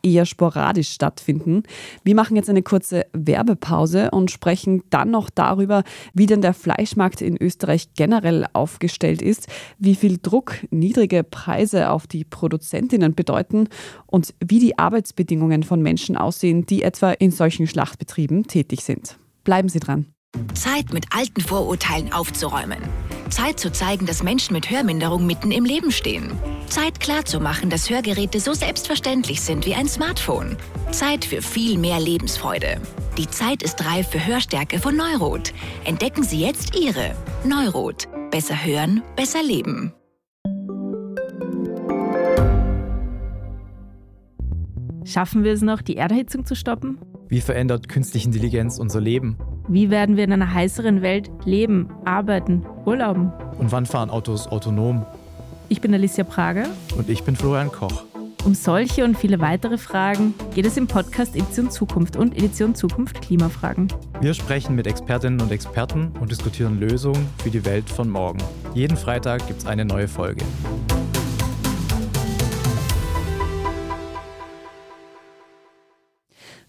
eher 0.07 0.25
sporadisch 0.25 0.91
stattfinden. 0.91 1.65
Wir 2.05 2.15
machen 2.15 2.37
jetzt 2.37 2.49
eine 2.49 2.63
kurze 2.63 3.07
Werbepause 3.13 4.11
und 4.11 4.31
sprechen 4.31 4.83
dann 4.91 5.11
noch 5.11 5.31
darüber, 5.31 5.83
wie 6.15 6.27
denn 6.27 6.41
der 6.41 6.55
Fleischmarkt 6.55 7.21
in 7.21 7.37
Österreich 7.41 7.89
generell 7.95 8.47
aufgestellt 8.53 9.21
ist, 9.21 9.49
wie 9.79 9.97
viel 9.97 10.19
Druck 10.19 10.55
niedrige 10.71 11.25
Preise 11.25 11.91
auf 11.91 12.07
die 12.07 12.25
Produzentinnen 12.25 13.15
bedeuten 13.15 13.69
und 14.07 14.35
wie 14.45 14.61
die 14.61 14.79
Arbeitsbedingungen 14.79 15.65
von 15.65 15.83
Menschen 15.83 16.17
aussehen, 16.17 16.67
die 16.67 16.83
etwa 16.83 17.11
in 17.13 17.33
solchen 17.33 17.67
Schlachtbetrieben 17.67 18.47
tätig 18.47 18.85
sind. 18.85 19.19
Bleiben 19.45 19.69
Sie 19.69 19.81
dran. 19.81 20.07
Zeit, 20.55 20.93
mit 20.93 21.07
alten 21.11 21.41
Vorurteilen 21.41 22.13
aufzuräumen. 22.13 22.79
Zeit 23.31 23.59
zu 23.59 23.73
zeigen, 23.73 24.07
dass 24.07 24.23
Menschen 24.23 24.53
mit 24.53 24.71
Hörminderung 24.71 25.27
mitten 25.27 25.51
im 25.51 25.65
Leben 25.65 25.91
stehen. 25.91 26.31
Zeit 26.69 27.01
klarzumachen, 27.01 27.71
dass 27.71 27.91
Hörgeräte 27.91 28.41
so 28.41 28.53
selbstverständlich 28.53 29.41
sind 29.41 29.67
wie 29.67 29.75
ein 29.75 29.89
Smartphone. 29.89 30.57
Zeit 30.93 31.25
für 31.25 31.43
viel 31.43 31.79
mehr 31.79 32.01
Lebensfreude. 32.01 32.81
Die 33.19 33.29
Zeit 33.29 33.63
ist 33.63 33.85
reif 33.85 34.09
für 34.09 34.25
Hörstärke 34.25 34.79
von 34.79 34.97
Neurot. 34.97 35.53
Entdecken 35.85 36.23
Sie 36.23 36.41
jetzt 36.41 36.77
Ihre 36.77 37.15
Neurot. 37.45 38.09
Besser 38.31 38.65
hören, 38.65 39.03
besser 39.17 39.43
leben. 39.43 39.93
Schaffen 45.05 45.45
wir 45.45 45.53
es 45.53 45.63
noch, 45.63 45.83
die 45.83 45.97
Erderhitzung 45.97 46.45
zu 46.45 46.57
stoppen? 46.57 46.99
Wie 47.29 47.41
verändert 47.41 47.89
künstliche 47.89 48.27
Intelligenz 48.27 48.79
unser 48.79 49.01
Leben? 49.01 49.39
Wie 49.69 49.91
werden 49.91 50.17
wir 50.17 50.23
in 50.23 50.33
einer 50.33 50.55
heißeren 50.55 51.03
Welt 51.03 51.29
leben, 51.45 51.91
arbeiten, 52.05 52.65
urlauben? 52.85 53.33
Und 53.59 53.73
wann 53.73 53.85
fahren 53.85 54.11
Autos 54.11 54.47
autonom? 54.47 55.05
Ich 55.69 55.81
bin 55.81 55.93
Alicia 55.93 56.23
Prager. 56.23 56.67
Und 56.97 57.11
ich 57.11 57.25
bin 57.25 57.35
Florian 57.35 57.73
Koch. 57.73 58.05
Um 58.45 58.55
solche 58.55 59.05
und 59.05 59.19
viele 59.19 59.41
weitere 59.41 59.77
Fragen 59.77 60.35
geht 60.55 60.67
es 60.67 60.77
im 60.77 60.87
Podcast 60.87 61.35
Edition 61.35 61.69
Zukunft 61.69 62.15
und 62.15 62.37
Edition 62.37 62.77
Zukunft 62.77 63.21
Klimafragen. 63.21 63.89
Wir 64.21 64.35
sprechen 64.35 64.77
mit 64.77 64.87
Expertinnen 64.87 65.41
und 65.41 65.51
Experten 65.51 66.13
und 66.21 66.31
diskutieren 66.31 66.79
Lösungen 66.79 67.27
für 67.39 67.51
die 67.51 67.65
Welt 67.65 67.91
von 67.91 68.09
morgen. 68.09 68.39
Jeden 68.73 68.97
Freitag 68.97 69.49
gibt 69.49 69.63
es 69.63 69.67
eine 69.67 69.85
neue 69.85 70.07
Folge. 70.07 70.45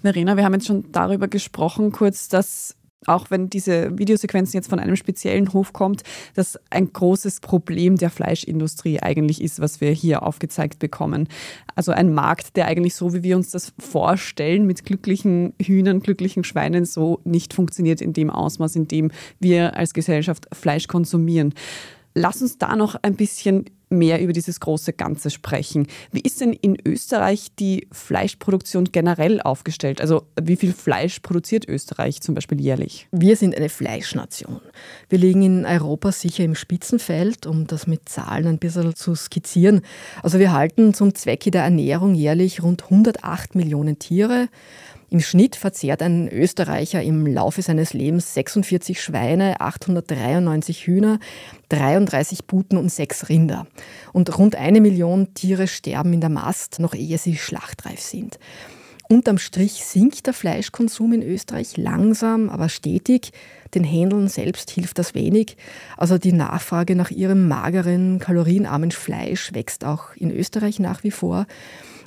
Verena, 0.01 0.35
wir 0.35 0.43
haben 0.43 0.53
jetzt 0.53 0.65
schon 0.65 0.91
darüber 0.91 1.27
gesprochen, 1.27 1.91
kurz, 1.91 2.27
dass 2.27 2.75
auch 3.07 3.31
wenn 3.31 3.49
diese 3.49 3.97
Videosequenzen 3.97 4.57
jetzt 4.57 4.69
von 4.69 4.79
einem 4.79 4.95
speziellen 4.95 5.51
Hof 5.53 5.73
kommt, 5.73 6.03
das 6.35 6.59
ein 6.69 6.91
großes 6.91 7.39
Problem 7.39 7.95
der 7.95 8.09
Fleischindustrie 8.09 8.99
eigentlich 9.01 9.41
ist, 9.41 9.59
was 9.59 9.81
wir 9.81 9.91
hier 9.91 10.23
aufgezeigt 10.23 10.79
bekommen. 10.79 11.27
Also 11.75 11.91
ein 11.91 12.13
Markt, 12.13 12.55
der 12.55 12.67
eigentlich 12.67 12.95
so, 12.95 13.13
wie 13.13 13.23
wir 13.23 13.35
uns 13.35 13.49
das 13.51 13.73
vorstellen, 13.79 14.67
mit 14.67 14.85
glücklichen 14.85 15.53
Hühnern, 15.61 16.01
glücklichen 16.01 16.43
Schweinen 16.43 16.85
so 16.85 17.21
nicht 17.23 17.53
funktioniert 17.53 18.01
in 18.01 18.13
dem 18.13 18.29
Ausmaß, 18.29 18.75
in 18.75 18.87
dem 18.87 19.11
wir 19.39 19.75
als 19.75 19.93
Gesellschaft 19.93 20.47
Fleisch 20.51 20.87
konsumieren. 20.87 21.53
Lass 22.13 22.41
uns 22.41 22.57
da 22.57 22.75
noch 22.75 22.95
ein 23.01 23.15
bisschen 23.15 23.65
mehr 23.89 24.21
über 24.21 24.33
dieses 24.33 24.59
große 24.59 24.93
Ganze 24.93 25.29
sprechen. 25.29 25.87
Wie 26.11 26.21
ist 26.21 26.41
denn 26.41 26.53
in 26.53 26.77
Österreich 26.85 27.47
die 27.57 27.87
Fleischproduktion 27.91 28.85
generell 28.91 29.41
aufgestellt? 29.41 30.01
Also 30.01 30.23
wie 30.41 30.55
viel 30.55 30.73
Fleisch 30.73 31.19
produziert 31.19 31.67
Österreich 31.67 32.21
zum 32.21 32.35
Beispiel 32.35 32.59
jährlich? 32.59 33.07
Wir 33.11 33.35
sind 33.35 33.55
eine 33.55 33.69
Fleischnation. 33.69 34.61
Wir 35.09 35.19
liegen 35.19 35.41
in 35.41 35.65
Europa 35.65 36.11
sicher 36.11 36.43
im 36.43 36.55
Spitzenfeld, 36.55 37.45
um 37.47 37.67
das 37.67 37.87
mit 37.87 38.09
Zahlen 38.09 38.47
ein 38.47 38.59
bisschen 38.59 38.95
zu 38.95 39.15
skizzieren. 39.15 39.81
Also 40.21 40.39
wir 40.39 40.51
halten 40.51 40.93
zum 40.93 41.15
Zwecke 41.15 41.51
der 41.51 41.63
Ernährung 41.63 42.13
jährlich 42.13 42.63
rund 42.63 42.83
108 42.83 43.55
Millionen 43.55 43.99
Tiere. 43.99 44.49
Im 45.09 45.21
Schnitt 45.21 45.55
verzehrt 45.55 46.01
ein 46.01 46.27
Österreicher 46.27 47.01
im 47.01 47.25
Laufe 47.25 47.61
seines 47.61 47.93
Lebens 47.93 48.33
46 48.33 49.01
Schweine, 49.01 49.61
893 49.61 50.85
Hühner, 50.85 51.19
33 51.69 52.45
Puten 52.45 52.77
und 52.77 52.91
6 52.91 53.29
Rinder. 53.29 53.67
Und 54.11 54.37
rund 54.37 54.55
eine 54.55 54.81
Million 54.81 55.33
Tiere 55.33 55.67
sterben 55.67 56.11
in 56.11 56.19
der 56.19 56.29
Mast, 56.29 56.79
noch 56.79 56.93
ehe 56.93 57.17
sie 57.17 57.37
schlachtreif 57.37 58.01
sind. 58.01 58.37
Unterm 59.09 59.37
Strich 59.37 59.85
sinkt 59.85 60.27
der 60.27 60.33
Fleischkonsum 60.33 61.13
in 61.13 61.23
Österreich 61.23 61.77
langsam, 61.77 62.49
aber 62.49 62.67
stetig. 62.67 63.31
Den 63.73 63.85
Händlern 63.85 64.27
selbst 64.27 64.69
hilft 64.71 64.99
das 64.99 65.15
wenig. 65.15 65.55
Also 65.95 66.17
die 66.17 66.33
Nachfrage 66.33 66.97
nach 66.97 67.11
ihrem 67.11 67.47
mageren, 67.47 68.19
kalorienarmen 68.19 68.91
Fleisch 68.91 69.53
wächst 69.53 69.85
auch 69.85 70.13
in 70.17 70.31
Österreich 70.31 70.79
nach 70.79 71.05
wie 71.05 71.11
vor. 71.11 71.47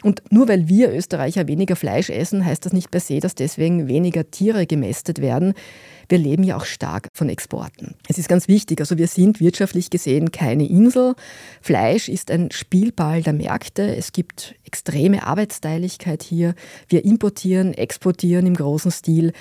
Und 0.02 0.22
nur 0.30 0.48
weil 0.48 0.68
wir 0.68 0.92
Österreicher 0.92 1.46
weniger 1.46 1.76
Fleisch 1.76 2.10
essen, 2.10 2.44
heißt 2.44 2.64
das 2.64 2.72
nicht 2.72 2.90
per 2.90 3.00
se, 3.00 3.20
dass 3.20 3.34
deswegen 3.34 3.88
weniger 3.88 4.30
Tiere 4.30 4.66
gemästet 4.66 5.20
werden. 5.20 5.54
Wir 6.10 6.18
leben 6.18 6.42
ja 6.42 6.56
auch 6.56 6.64
stark 6.64 7.08
von 7.14 7.28
Exporten. 7.28 7.94
Es 8.08 8.18
ist 8.18 8.28
ganz 8.28 8.48
wichtig, 8.48 8.80
also 8.80 8.98
wir 8.98 9.06
sind 9.06 9.38
wirtschaftlich 9.38 9.90
gesehen 9.90 10.32
keine 10.32 10.68
Insel. 10.68 11.14
Fleisch 11.62 12.08
ist 12.08 12.32
ein 12.32 12.50
Spielball 12.50 13.22
der 13.22 13.32
Märkte. 13.32 13.94
Es 13.94 14.10
gibt 14.10 14.56
extreme 14.64 15.24
Arbeitsteiligkeit 15.24 16.24
hier. 16.24 16.56
Wir 16.88 17.04
importieren, 17.04 17.74
exportieren 17.74 18.44
im 18.46 18.56
großen 18.56 18.90
Stil. 18.90 19.32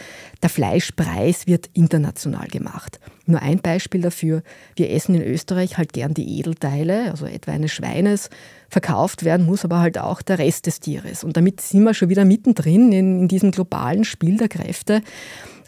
Der 0.43 0.49
Fleischpreis 0.49 1.47
wird 1.47 1.71
international 1.73 2.47
gemacht. 2.47 2.99
Nur 3.25 3.41
ein 3.41 3.59
Beispiel 3.59 4.01
dafür. 4.01 4.43
Wir 4.75 4.91
essen 4.91 5.15
in 5.15 5.23
Österreich 5.23 5.77
halt 5.77 5.93
gern 5.93 6.13
die 6.13 6.39
Edelteile, 6.39 7.09
also 7.09 7.25
etwa 7.25 7.51
eines 7.51 7.71
Schweines. 7.71 8.29
Verkauft 8.69 9.23
werden 9.23 9.45
muss 9.45 9.65
aber 9.65 9.79
halt 9.79 9.97
auch 9.97 10.21
der 10.21 10.37
Rest 10.37 10.67
des 10.67 10.79
Tieres. 10.79 11.23
Und 11.23 11.35
damit 11.35 11.61
sind 11.61 11.83
wir 11.83 11.95
schon 11.95 12.09
wieder 12.09 12.25
mittendrin 12.25 12.91
in, 12.91 13.21
in 13.21 13.27
diesem 13.27 13.51
globalen 13.51 14.03
Spiel 14.03 14.37
der 14.37 14.49
Kräfte, 14.49 15.01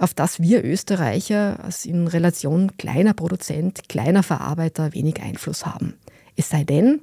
auf 0.02 0.16
das 0.16 0.42
wir 0.42 0.66
Österreicher 0.66 1.60
als 1.64 1.86
in 1.86 2.08
Relation 2.08 2.76
kleiner 2.78 3.14
Produzent, 3.14 3.88
kleiner 3.88 4.24
Verarbeiter 4.24 4.94
wenig 4.94 5.22
Einfluss 5.22 5.66
haben. 5.66 5.94
Es 6.36 6.50
sei 6.50 6.64
denn, 6.64 7.02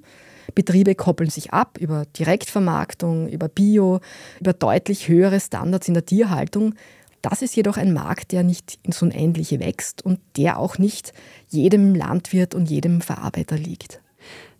Betriebe 0.54 0.94
koppeln 0.94 1.30
sich 1.30 1.52
ab 1.52 1.78
über 1.78 2.06
Direktvermarktung, 2.18 3.28
über 3.28 3.48
Bio, 3.48 4.00
über 4.40 4.52
deutlich 4.52 5.08
höhere 5.08 5.38
Standards 5.38 5.86
in 5.86 5.94
der 5.94 6.06
Tierhaltung, 6.06 6.74
das 7.22 7.42
ist 7.42 7.54
jedoch 7.54 7.76
ein 7.76 7.92
Markt, 7.92 8.32
der 8.32 8.42
nicht 8.42 8.78
ins 8.82 9.02
Unendliche 9.02 9.60
wächst 9.60 10.04
und 10.04 10.20
der 10.36 10.58
auch 10.58 10.78
nicht 10.78 11.12
jedem 11.48 11.94
Landwirt 11.94 12.54
und 12.54 12.70
jedem 12.70 13.00
Verarbeiter 13.00 13.56
liegt. 13.56 14.00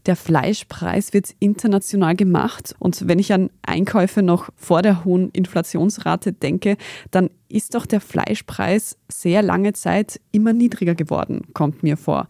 Der 0.07 0.17
Fleischpreis 0.17 1.13
wird 1.13 1.35
international 1.39 2.17
gemacht 2.17 2.75
und 2.79 3.09
wenn 3.09 3.19
ich 3.19 3.33
an 3.33 3.51
Einkäufe 3.63 4.23
noch 4.23 4.49
vor 4.57 4.83
der 4.83 5.05
hohen 5.05 5.31
Inflationsrate 5.31 6.33
denke, 6.33 6.77
dann 7.11 7.31
ist 7.49 7.75
doch 7.75 7.87
der 7.87 8.01
Fleischpreis 8.01 8.97
sehr 9.09 9.43
lange 9.43 9.73
Zeit 9.73 10.21
immer 10.33 10.53
niedriger 10.53 10.95
geworden, 10.95 11.43
kommt 11.53 11.83
mir 11.83 11.97
vor. 11.97 12.29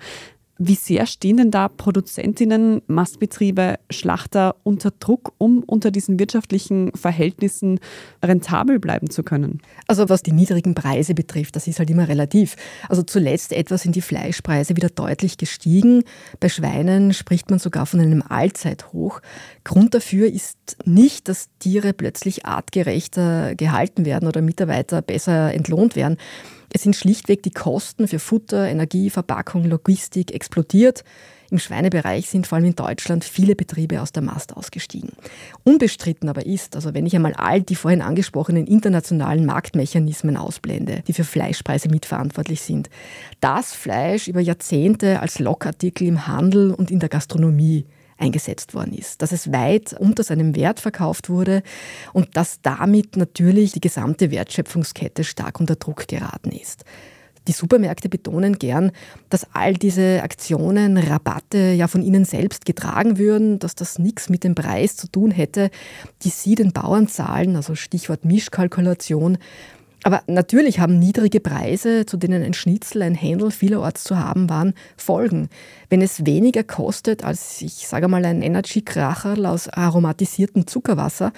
Wie 0.61 0.75
sehr 0.75 1.07
stehen 1.07 1.37
denn 1.37 1.53
da 1.53 1.69
Produzentinnen, 1.69 2.83
Mastbetriebe, 2.89 3.77
Schlachter 3.91 4.57
unter 4.65 4.91
Druck, 4.91 5.33
um 5.39 5.63
unter 5.63 5.93
diesen 5.93 6.19
wirtschaftlichen 6.19 6.91
Verhältnissen 6.97 7.79
rentabel 8.25 8.81
bleiben 8.81 9.09
zu 9.09 9.23
können? 9.23 9.61
Also 9.87 10.09
was 10.09 10.25
die 10.25 10.33
niedrigen 10.33 10.75
Preise 10.75 11.15
betrifft, 11.15 11.55
das 11.55 11.69
ist 11.69 11.79
halt 11.79 11.91
immer 11.91 12.09
relativ. 12.09 12.57
Also 12.89 13.03
zuletzt 13.03 13.53
etwa 13.53 13.79
sind 13.79 13.95
die 13.95 14.03
Fleischpreise 14.03 14.75
wieder 14.75 14.89
deutlich 14.89 15.39
gestiegen. 15.39 16.03
Bei 16.41 16.49
Schweinen 16.49 17.15
spricht 17.15 17.51
man 17.51 17.61
sogar 17.61 17.87
von 17.87 18.01
einem 18.01 18.23
Allzeithoch. 18.29 19.21
Grund 19.63 19.95
dafür 19.95 20.27
ist 20.27 20.77
nicht, 20.85 21.29
dass 21.29 21.51
Tiere 21.61 21.93
plötzlich 21.93 22.47
artgerechter 22.47 23.55
gehalten 23.55 24.05
werden 24.05 24.27
oder 24.27 24.43
Mitarbeiter 24.43 25.03
besser 25.03 25.55
entlohnt 25.55 25.95
werden. 25.95 26.17
Es 26.73 26.83
sind 26.83 26.97
schlichtweg 26.97 27.43
die 27.43 27.51
Kosten 27.51 28.09
für 28.09 28.19
Futter, 28.19 28.69
Energie, 28.69 29.11
Verpackung, 29.11 29.65
Logistik 29.65 30.33
explodiert. 30.33 31.05
Im 31.51 31.59
Schweinebereich 31.59 32.29
sind 32.29 32.47
vor 32.47 32.57
allem 32.57 32.67
in 32.67 32.77
Deutschland 32.77 33.25
viele 33.25 33.57
Betriebe 33.57 34.03
aus 34.03 34.13
der 34.13 34.23
Mast 34.23 34.55
ausgestiegen. 34.55 35.13
Unbestritten 35.65 36.29
aber 36.29 36.45
ist, 36.45 36.77
also 36.77 36.93
wenn 36.93 37.07
ich 37.07 37.17
einmal 37.17 37.33
all 37.35 37.63
die 37.63 37.75
vorhin 37.75 38.03
angesprochenen 38.03 38.67
internationalen 38.67 39.47
Marktmechanismen 39.47 40.37
ausblende, 40.37 41.03
die 41.07 41.15
für 41.15 41.25
Fleischpreise 41.25 41.89
mitverantwortlich 41.89 42.61
sind, 42.61 42.91
dass 43.41 43.73
Fleisch 43.73 44.29
über 44.29 44.41
Jahrzehnte 44.41 45.21
als 45.21 45.39
Lockartikel 45.39 46.07
im 46.07 46.27
Handel 46.27 46.75
und 46.75 46.91
in 46.91 47.01
der 47.01 47.09
Gastronomie 47.09 47.87
eingesetzt 48.19 48.75
worden 48.75 48.93
ist, 48.93 49.23
dass 49.23 49.33
es 49.33 49.53
weit 49.53 49.93
unter 49.93 50.23
seinem 50.23 50.55
Wert 50.57 50.81
verkauft 50.81 51.31
wurde 51.31 51.63
und 52.13 52.37
dass 52.37 52.61
damit 52.63 53.17
natürlich 53.17 53.73
die 53.73 53.81
gesamte 53.81 54.31
Wertschöpfungskette 54.31 55.25
stark 55.25 55.61
unter 55.61 55.77
Druck 55.77 56.09
geraten 56.09 56.51
ist. 56.51 56.85
Die 57.49 57.53
Supermärkte 57.53 58.11
betonen 58.11 58.59
gern, 58.59 58.93
dass 59.31 59.47
all 59.55 59.73
diese 59.73 60.23
Aktionen, 60.23 60.99
Rabatte 60.99 61.73
ja 61.73 61.89
von 61.89 62.03
ihnen 62.03 62.27
selbst 62.27 62.67
getragen 62.67 63.17
würden, 63.17 63.59
dass 63.59 63.75
das 63.75 63.99
nichts 63.99 64.29
mit 64.29 64.45
dem 64.45 64.55
Preis 64.55 64.97
zu 64.97 65.09
tun 65.09 65.31
hätte, 65.31 65.71
die 66.23 66.29
sie 66.29 66.57
den 66.57 66.73
Bauern 66.73 67.09
zahlen, 67.09 67.57
also 67.57 67.75
Stichwort 67.75 68.27
Mischkalkulation, 68.27 69.39
aber 70.05 70.23
natürlich 70.27 70.79
haben 70.79 70.99
niedrige 70.99 71.41
Preise, 71.41 72.07
zu 72.07 72.17
denen 72.17 72.43
ein 72.43 72.55
Schnitzel, 72.55 73.03
ein 73.03 73.15
Händel 73.15 73.51
vielerorts 73.51 74.05
zu 74.05 74.19
haben 74.19 74.49
waren, 74.49 74.75
Folgen. 74.97 75.49
Wenn 75.91 76.03
es 76.03 76.25
weniger 76.25 76.63
kostet 76.63 77.25
als, 77.25 77.61
ich 77.63 77.89
sage 77.89 78.07
mal, 78.07 78.25
ein 78.25 78.43
Energy-Kracherl 78.43 79.45
aus 79.45 79.69
aromatisiertem 79.69 80.67
Zuckerwasser, 80.67 81.33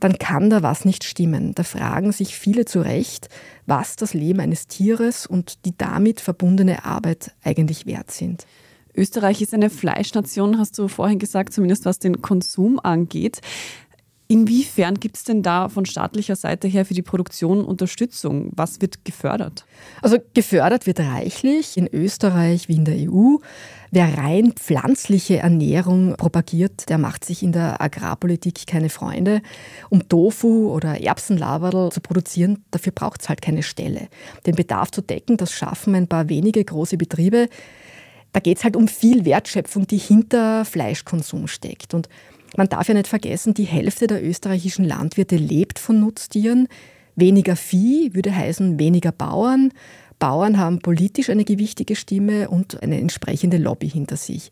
dann 0.00 0.18
kann 0.18 0.50
da 0.50 0.62
was 0.62 0.84
nicht 0.84 1.04
stimmen. 1.04 1.54
Da 1.54 1.62
fragen 1.62 2.12
sich 2.12 2.36
viele 2.36 2.66
zu 2.66 2.80
Recht, 2.80 3.28
was 3.66 3.96
das 3.96 4.12
Leben 4.12 4.40
eines 4.40 4.66
Tieres 4.66 5.26
und 5.26 5.64
die 5.64 5.76
damit 5.76 6.20
verbundene 6.20 6.84
Arbeit 6.84 7.32
eigentlich 7.42 7.86
wert 7.86 8.10
sind. 8.10 8.46
Österreich 8.96 9.42
ist 9.42 9.52
eine 9.52 9.70
Fleischnation, 9.70 10.58
hast 10.58 10.78
du 10.78 10.88
vorhin 10.88 11.18
gesagt, 11.18 11.52
zumindest 11.52 11.84
was 11.84 11.98
den 11.98 12.22
Konsum 12.22 12.78
angeht. 12.78 13.40
Inwiefern 14.26 14.94
gibt 14.94 15.16
es 15.16 15.24
denn 15.24 15.42
da 15.42 15.68
von 15.68 15.84
staatlicher 15.84 16.34
Seite 16.34 16.66
her 16.66 16.86
für 16.86 16.94
die 16.94 17.02
Produktion 17.02 17.62
Unterstützung? 17.62 18.50
Was 18.56 18.80
wird 18.80 19.04
gefördert? 19.04 19.66
Also 20.00 20.16
gefördert 20.32 20.86
wird 20.86 21.00
reichlich 21.00 21.76
in 21.76 21.86
Österreich 21.92 22.68
wie 22.68 22.76
in 22.76 22.86
der 22.86 22.96
EU. 23.10 23.36
Wer 23.90 24.16
rein 24.16 24.52
pflanzliche 24.52 25.38
Ernährung 25.38 26.16
propagiert, 26.16 26.88
der 26.88 26.96
macht 26.96 27.24
sich 27.26 27.42
in 27.42 27.52
der 27.52 27.82
Agrarpolitik 27.82 28.66
keine 28.66 28.88
Freunde. 28.88 29.42
Um 29.90 30.08
Tofu 30.08 30.72
oder 30.72 31.02
Erbsenlaberl 31.02 31.92
zu 31.92 32.00
produzieren, 32.00 32.64
dafür 32.70 32.92
braucht 32.92 33.20
es 33.20 33.28
halt 33.28 33.42
keine 33.42 33.62
Stelle. 33.62 34.08
Den 34.46 34.54
Bedarf 34.54 34.90
zu 34.90 35.02
decken, 35.02 35.36
das 35.36 35.52
schaffen 35.52 35.94
ein 35.94 36.08
paar 36.08 36.30
wenige 36.30 36.64
große 36.64 36.96
Betriebe. 36.96 37.50
Da 38.32 38.40
geht 38.40 38.56
es 38.56 38.64
halt 38.64 38.74
um 38.74 38.88
viel 38.88 39.24
Wertschöpfung, 39.26 39.86
die 39.86 39.98
hinter 39.98 40.64
Fleischkonsum 40.64 41.46
steckt. 41.46 41.94
Und 41.94 42.08
man 42.56 42.68
darf 42.68 42.88
ja 42.88 42.94
nicht 42.94 43.08
vergessen, 43.08 43.54
die 43.54 43.64
Hälfte 43.64 44.06
der 44.06 44.24
österreichischen 44.24 44.84
Landwirte 44.84 45.36
lebt 45.36 45.78
von 45.78 46.00
Nutztieren. 46.00 46.68
Weniger 47.16 47.56
Vieh 47.56 48.14
würde 48.14 48.34
heißen 48.34 48.78
weniger 48.78 49.12
Bauern. 49.12 49.72
Bauern 50.18 50.58
haben 50.58 50.78
politisch 50.78 51.30
eine 51.30 51.44
gewichtige 51.44 51.96
Stimme 51.96 52.48
und 52.48 52.82
eine 52.82 53.00
entsprechende 53.00 53.58
Lobby 53.58 53.88
hinter 53.88 54.16
sich. 54.16 54.50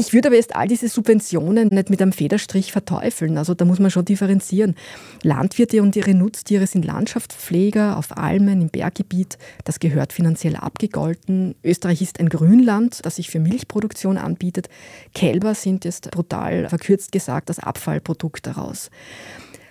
Ich 0.00 0.12
würde 0.12 0.28
aber 0.28 0.36
jetzt 0.36 0.54
all 0.54 0.68
diese 0.68 0.88
Subventionen 0.88 1.70
nicht 1.72 1.90
mit 1.90 2.00
einem 2.00 2.12
Federstrich 2.12 2.70
verteufeln. 2.70 3.36
Also 3.36 3.54
da 3.54 3.64
muss 3.64 3.80
man 3.80 3.90
schon 3.90 4.04
differenzieren. 4.04 4.76
Landwirte 5.24 5.82
und 5.82 5.96
ihre 5.96 6.14
Nutztiere 6.14 6.68
sind 6.68 6.84
Landschaftspfleger 6.84 7.96
auf 7.96 8.16
Almen 8.16 8.60
im 8.62 8.68
Berggebiet. 8.68 9.38
Das 9.64 9.80
gehört 9.80 10.12
finanziell 10.12 10.54
abgegolten. 10.54 11.56
Österreich 11.64 12.00
ist 12.00 12.20
ein 12.20 12.28
Grünland, 12.28 13.04
das 13.04 13.16
sich 13.16 13.28
für 13.28 13.40
Milchproduktion 13.40 14.18
anbietet. 14.18 14.68
Kälber 15.16 15.56
sind 15.56 15.84
jetzt 15.84 16.12
brutal 16.12 16.68
verkürzt 16.68 17.10
gesagt 17.10 17.48
das 17.48 17.58
Abfallprodukt 17.58 18.46
daraus. 18.46 18.90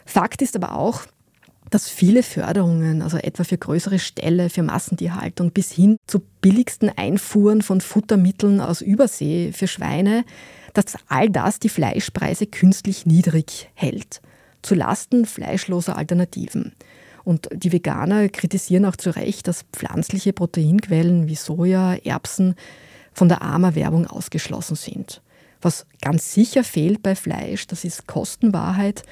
Fakt 0.06 0.42
ist 0.42 0.58
aber 0.58 0.76
auch, 0.76 1.06
dass 1.70 1.90
viele 1.90 2.24
Förderungen, 2.24 3.02
also 3.02 3.18
etwa 3.18 3.44
für 3.44 3.58
größere 3.58 4.00
Ställe, 4.00 4.50
für 4.50 4.64
Massentierhaltung 4.64 5.52
bis 5.52 5.72
hin 5.72 5.98
zu 6.08 6.22
billigsten 6.42 6.90
Einfuhren 6.90 7.62
von 7.62 7.82
Futtermitteln 7.82 8.62
aus 8.62 8.82
Übersee 8.82 9.52
für 9.52 9.68
Schweine, 9.68 10.24
dass 10.74 10.96
all 11.08 11.30
das 11.30 11.60
die 11.60 11.70
Fleischpreise 11.70 12.46
künstlich 12.46 13.06
niedrig 13.06 13.70
hält, 13.74 14.22
zu 14.62 14.76
Lasten 14.76 15.26
fleischloser 15.26 15.98
Alternativen. 15.98 16.74
Und 17.24 17.50
die 17.52 17.74
Veganer 17.74 18.30
kritisieren 18.30 18.86
auch 18.86 18.96
zu 18.96 19.10
Recht, 19.10 19.48
dass 19.48 19.66
pflanzliche 19.74 20.32
Proteinquellen 20.32 21.28
wie 21.28 21.36
Soja, 21.36 21.96
Erbsen 21.96 22.56
von 23.12 23.28
der 23.28 23.42
AMA-Werbung 23.42 24.08
ausgeschlossen 24.08 24.76
sind. 24.76 25.22
Was 25.62 25.86
ganz 26.02 26.34
sicher 26.34 26.64
fehlt 26.64 27.04
bei 27.04 27.16
Fleisch, 27.16 27.68
das 27.68 27.84
ist 27.84 28.08
Kostenwahrheit. 28.08 29.04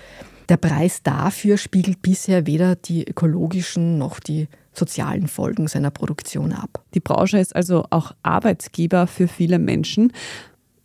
Der 0.49 0.57
Preis 0.57 1.01
dafür 1.03 1.57
spiegelt 1.57 2.01
bisher 2.01 2.45
weder 2.45 2.75
die 2.75 3.07
ökologischen 3.07 3.97
noch 3.97 4.19
die 4.19 4.47
sozialen 4.73 5.27
Folgen 5.27 5.67
seiner 5.67 5.91
Produktion 5.91 6.53
ab. 6.53 6.83
Die 6.93 6.99
Branche 6.99 7.39
ist 7.39 7.55
also 7.55 7.85
auch 7.89 8.11
Arbeitgeber 8.23 9.07
für 9.07 9.27
viele 9.27 9.57
Menschen. 9.57 10.11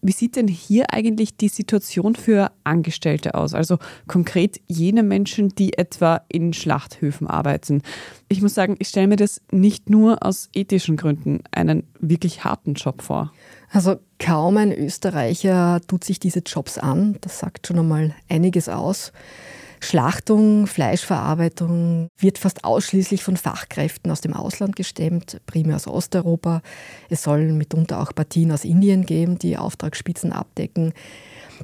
Wie 0.02 0.12
sieht 0.12 0.36
denn 0.36 0.48
hier 0.48 0.94
eigentlich 0.94 1.36
die 1.36 1.48
Situation 1.48 2.14
für 2.14 2.52
Angestellte 2.64 3.34
aus? 3.34 3.52
Also 3.52 3.78
konkret 4.06 4.58
jene 4.66 5.02
Menschen, 5.02 5.50
die 5.50 5.76
etwa 5.76 6.22
in 6.28 6.54
Schlachthöfen 6.54 7.26
arbeiten. 7.26 7.82
Ich 8.28 8.40
muss 8.40 8.54
sagen, 8.54 8.76
ich 8.78 8.88
stelle 8.88 9.08
mir 9.08 9.16
das 9.16 9.42
nicht 9.52 9.90
nur 9.90 10.24
aus 10.24 10.48
ethischen 10.54 10.96
Gründen 10.96 11.42
einen 11.50 11.84
wirklich 11.98 12.44
harten 12.44 12.74
Job 12.74 13.02
vor. 13.02 13.32
Also 13.70 14.00
kaum 14.18 14.56
ein 14.56 14.72
Österreicher 14.72 15.80
tut 15.86 16.04
sich 16.04 16.18
diese 16.18 16.40
Jobs 16.40 16.76
an. 16.76 17.16
Das 17.20 17.38
sagt 17.38 17.68
schon 17.68 17.78
einmal 17.78 18.14
einiges 18.28 18.68
aus. 18.68 19.12
Schlachtung, 19.82 20.66
Fleischverarbeitung 20.66 22.08
wird 22.18 22.36
fast 22.36 22.64
ausschließlich 22.64 23.24
von 23.24 23.38
Fachkräften 23.38 24.10
aus 24.10 24.20
dem 24.20 24.34
Ausland 24.34 24.76
gestemmt, 24.76 25.40
primär 25.46 25.76
aus 25.76 25.86
Osteuropa. 25.86 26.60
Es 27.08 27.22
sollen 27.22 27.56
mitunter 27.56 28.00
auch 28.00 28.14
Partien 28.14 28.52
aus 28.52 28.64
Indien 28.64 29.06
geben, 29.06 29.38
die 29.38 29.56
Auftragsspitzen 29.56 30.32
abdecken. 30.32 30.92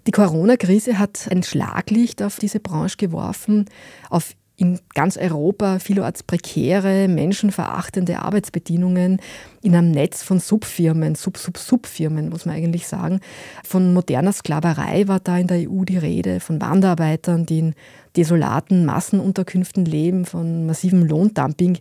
Die 0.06 0.12
Corona-Krise 0.12 0.98
hat 0.98 1.28
ein 1.30 1.42
Schlaglicht 1.42 2.22
auf 2.22 2.38
diese 2.38 2.60
Branche 2.60 2.96
geworfen, 2.96 3.66
auf 4.08 4.34
in 4.56 4.80
ganz 4.94 5.18
Europa 5.18 5.78
vielerorts 5.78 6.22
prekäre, 6.22 7.08
menschenverachtende 7.08 8.20
Arbeitsbedingungen 8.20 9.20
in 9.62 9.74
einem 9.74 9.90
Netz 9.90 10.22
von 10.22 10.40
Subfirmen, 10.40 11.14
Sub-Sub-Subfirmen, 11.14 12.30
muss 12.30 12.46
man 12.46 12.56
eigentlich 12.56 12.86
sagen. 12.86 13.20
Von 13.64 13.92
moderner 13.92 14.32
Sklaverei 14.32 15.08
war 15.08 15.20
da 15.20 15.36
in 15.38 15.46
der 15.46 15.70
EU 15.70 15.84
die 15.84 15.98
Rede, 15.98 16.40
von 16.40 16.60
Wanderarbeitern, 16.60 17.44
die 17.44 17.58
in 17.58 17.74
desolaten 18.16 18.86
Massenunterkünften 18.86 19.84
leben, 19.84 20.24
von 20.24 20.64
massivem 20.64 21.04
Lohndumping. 21.04 21.78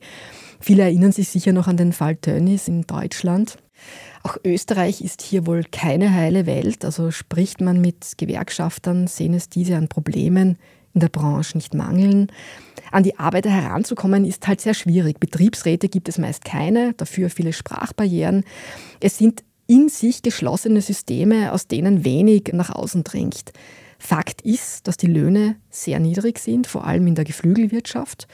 Viele 0.60 0.84
erinnern 0.84 1.14
sich 1.14 1.30
sicher 1.30 1.54
noch 1.54 1.68
an 1.68 1.78
den 1.78 1.94
Fall 1.94 2.18
Tönnies 2.18 2.68
in 2.68 2.82
Deutschland. 2.82 3.58
Auch 4.24 4.38
Österreich 4.44 5.02
ist 5.02 5.22
hier 5.22 5.46
wohl 5.46 5.64
keine 5.72 6.14
heile 6.14 6.46
Welt. 6.46 6.84
Also 6.84 7.12
spricht 7.12 7.62
man 7.62 7.80
mit 7.80 8.18
Gewerkschaftern, 8.18 9.08
sehen 9.08 9.34
es 9.34 9.48
diese 9.48 9.78
an 9.78 9.88
Problemen 9.88 10.58
in 10.96 11.02
der 11.02 11.10
Branche 11.10 11.58
nicht 11.58 11.76
mangeln. 11.76 12.32
An 12.92 13.04
die 13.04 13.20
Arbeiter 13.20 13.50
heranzukommen 13.50 14.26
ist 14.26 14.48
halt 14.48 14.62
sehr 14.62 14.74
schwierig. 14.74 15.20
Betriebsräte 15.20 15.90
gibt 15.90 16.10
es 16.10 16.18
meist 16.18 16.44
keine, 16.46 16.94
dafür 16.94 17.30
viele 17.30 17.54
Sprachbarrieren. 17.54 18.44
Es 19.02 19.18
sind 19.18 19.44
in 19.68 19.90
sich 19.90 20.22
geschlossene 20.22 20.82
Systeme, 20.82 21.52
aus 21.52 21.68
denen 21.68 22.06
wenig 22.06 22.52
nach 22.54 22.70
außen 22.70 23.04
dringt. 23.04 23.52
Fakt 23.98 24.42
ist, 24.42 24.88
dass 24.88 24.98
die 24.98 25.08
Löhne 25.08 25.56
sehr 25.70 26.00
niedrig 26.00 26.40
sind, 26.40 26.68
vor 26.68 26.86
allem 26.86 27.08
in 27.08 27.16
der 27.16 27.26
Geflügelwirtschaft. 27.26 28.28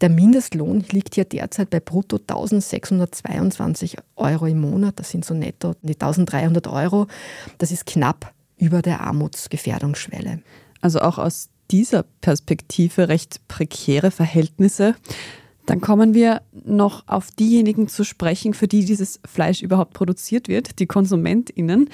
Der 0.00 0.10
Mindestlohn 0.10 0.84
liegt 0.90 1.14
hier 1.14 1.24
derzeit 1.24 1.70
bei 1.70 1.80
brutto 1.80 2.16
1622 2.16 3.96
Euro 4.16 4.46
im 4.46 4.60
Monat. 4.60 5.00
Das 5.00 5.10
sind 5.10 5.24
so 5.24 5.34
netto 5.34 5.74
die 5.82 5.94
1300 5.94 6.68
Euro. 6.68 7.06
Das 7.58 7.72
ist 7.72 7.86
knapp 7.86 8.32
über 8.58 8.82
der 8.82 9.00
Armutsgefährdungsschwelle. 9.00 10.42
Also 10.80 11.00
auch 11.00 11.18
aus 11.18 11.48
dieser 11.70 12.04
Perspektive 12.20 13.08
recht 13.08 13.40
prekäre 13.48 14.10
Verhältnisse. 14.10 14.94
Dann 15.66 15.80
kommen 15.80 16.14
wir 16.14 16.42
noch 16.64 17.08
auf 17.08 17.32
diejenigen 17.32 17.88
zu 17.88 18.04
sprechen, 18.04 18.54
für 18.54 18.68
die 18.68 18.84
dieses 18.84 19.20
Fleisch 19.26 19.62
überhaupt 19.62 19.94
produziert 19.94 20.46
wird, 20.46 20.78
die 20.78 20.86
KonsumentInnen. 20.86 21.90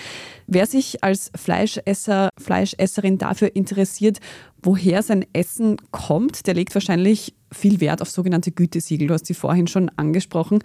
Wer 0.47 0.67
sich 0.67 1.03
als 1.03 1.33
Fleischesser, 1.35 2.29
Fleischesserin 2.39 3.17
dafür 3.17 3.57
interessiert, 3.57 4.21
woher 4.63 5.03
sein 5.03 5.25
Essen 5.33 5.79
kommt, 5.91 6.47
der 6.47 6.55
legt 6.55 6.75
wahrscheinlich 6.75 7.35
viel 7.53 7.81
Wert 7.81 8.03
auf 8.03 8.11
sogenannte 8.11 8.51
Gütesiegel. 8.51 9.09
Du 9.09 9.15
hast 9.15 9.27
sie 9.27 9.35
vorhin 9.35 9.67
schon 9.67 9.91
angesprochen. 9.97 10.61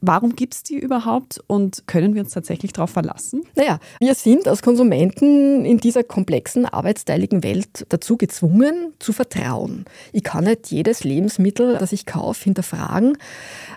Warum 0.00 0.36
gibt 0.36 0.54
es 0.54 0.62
die 0.62 0.78
überhaupt 0.78 1.40
und 1.46 1.86
können 1.86 2.14
wir 2.14 2.22
uns 2.22 2.32
tatsächlich 2.32 2.72
darauf 2.72 2.90
verlassen? 2.90 3.42
Naja, 3.54 3.78
wir 4.00 4.14
sind 4.14 4.48
als 4.48 4.62
Konsumenten 4.62 5.64
in 5.64 5.78
dieser 5.78 6.02
komplexen, 6.02 6.66
arbeitsteiligen 6.66 7.42
Welt 7.42 7.86
dazu 7.88 8.16
gezwungen, 8.16 8.92
zu 8.98 9.12
vertrauen. 9.12 9.84
Ich 10.12 10.24
kann 10.24 10.44
nicht 10.44 10.70
jedes 10.70 11.04
Lebensmittel, 11.04 11.78
das 11.78 11.92
ich 11.92 12.06
kaufe, 12.06 12.44
hinterfragen. 12.44 13.16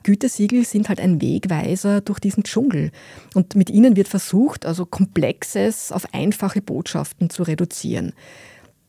Gütesiegel 0.04 0.66
sind 0.66 0.90
halt 0.90 1.00
ein 1.00 1.22
Wegweiser 1.22 2.02
durch 2.02 2.20
diesen 2.20 2.44
Dschungel. 2.44 2.92
Und 3.34 3.56
mit 3.56 3.70
ihnen 3.70 3.96
wird 3.96 4.08
versucht, 4.08 4.66
also 4.66 4.86
Komplexes 4.86 5.92
auf 5.92 6.14
einfache 6.14 6.62
Botschaften 6.62 7.30
zu 7.30 7.44
reduzieren. 7.44 8.14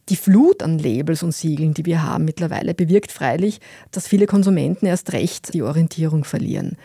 Die 0.09 0.17
Flut 0.17 0.63
an 0.63 0.79
Labels 0.79 1.25
und 1.25 1.33
Siegeln, 1.33 1.75
die 1.75 1.85
wir 1.85 2.05
haben 2.05 2.25
mittlerweile, 2.25 2.75
bewirkt 2.75 3.11
freilich, 3.11 3.61
dass 3.91 4.07
viele 4.07 4.27
Konsumenten 4.27 4.87
erst 4.87 5.13
recht 5.13 5.53
die 5.53 5.63
Orientierung 5.63 6.23
verlieren. 6.23 6.77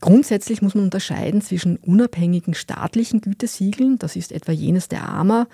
Grundsätzlich 0.00 0.62
muss 0.62 0.74
man 0.74 0.84
unterscheiden 0.84 1.42
zwischen 1.42 1.76
unabhängigen 1.76 2.54
staatlichen 2.54 3.20
Gütesiegeln, 3.20 3.98
das 3.98 4.16
ist 4.16 4.32
etwa 4.32 4.52
jenes 4.52 4.88
der 4.88 5.08
AMA. 5.08 5.46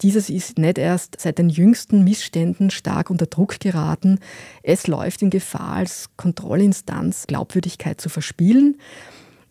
Dieses 0.00 0.30
ist 0.30 0.58
nicht 0.58 0.78
erst 0.78 1.20
seit 1.20 1.38
den 1.38 1.48
jüngsten 1.48 2.02
Missständen 2.02 2.70
stark 2.70 3.10
unter 3.10 3.26
Druck 3.26 3.60
geraten. 3.60 4.18
Es 4.62 4.86
läuft 4.86 5.22
in 5.22 5.30
Gefahr, 5.30 5.74
als 5.74 6.10
Kontrollinstanz 6.16 7.26
Glaubwürdigkeit 7.26 8.00
zu 8.00 8.08
verspielen. 8.08 8.78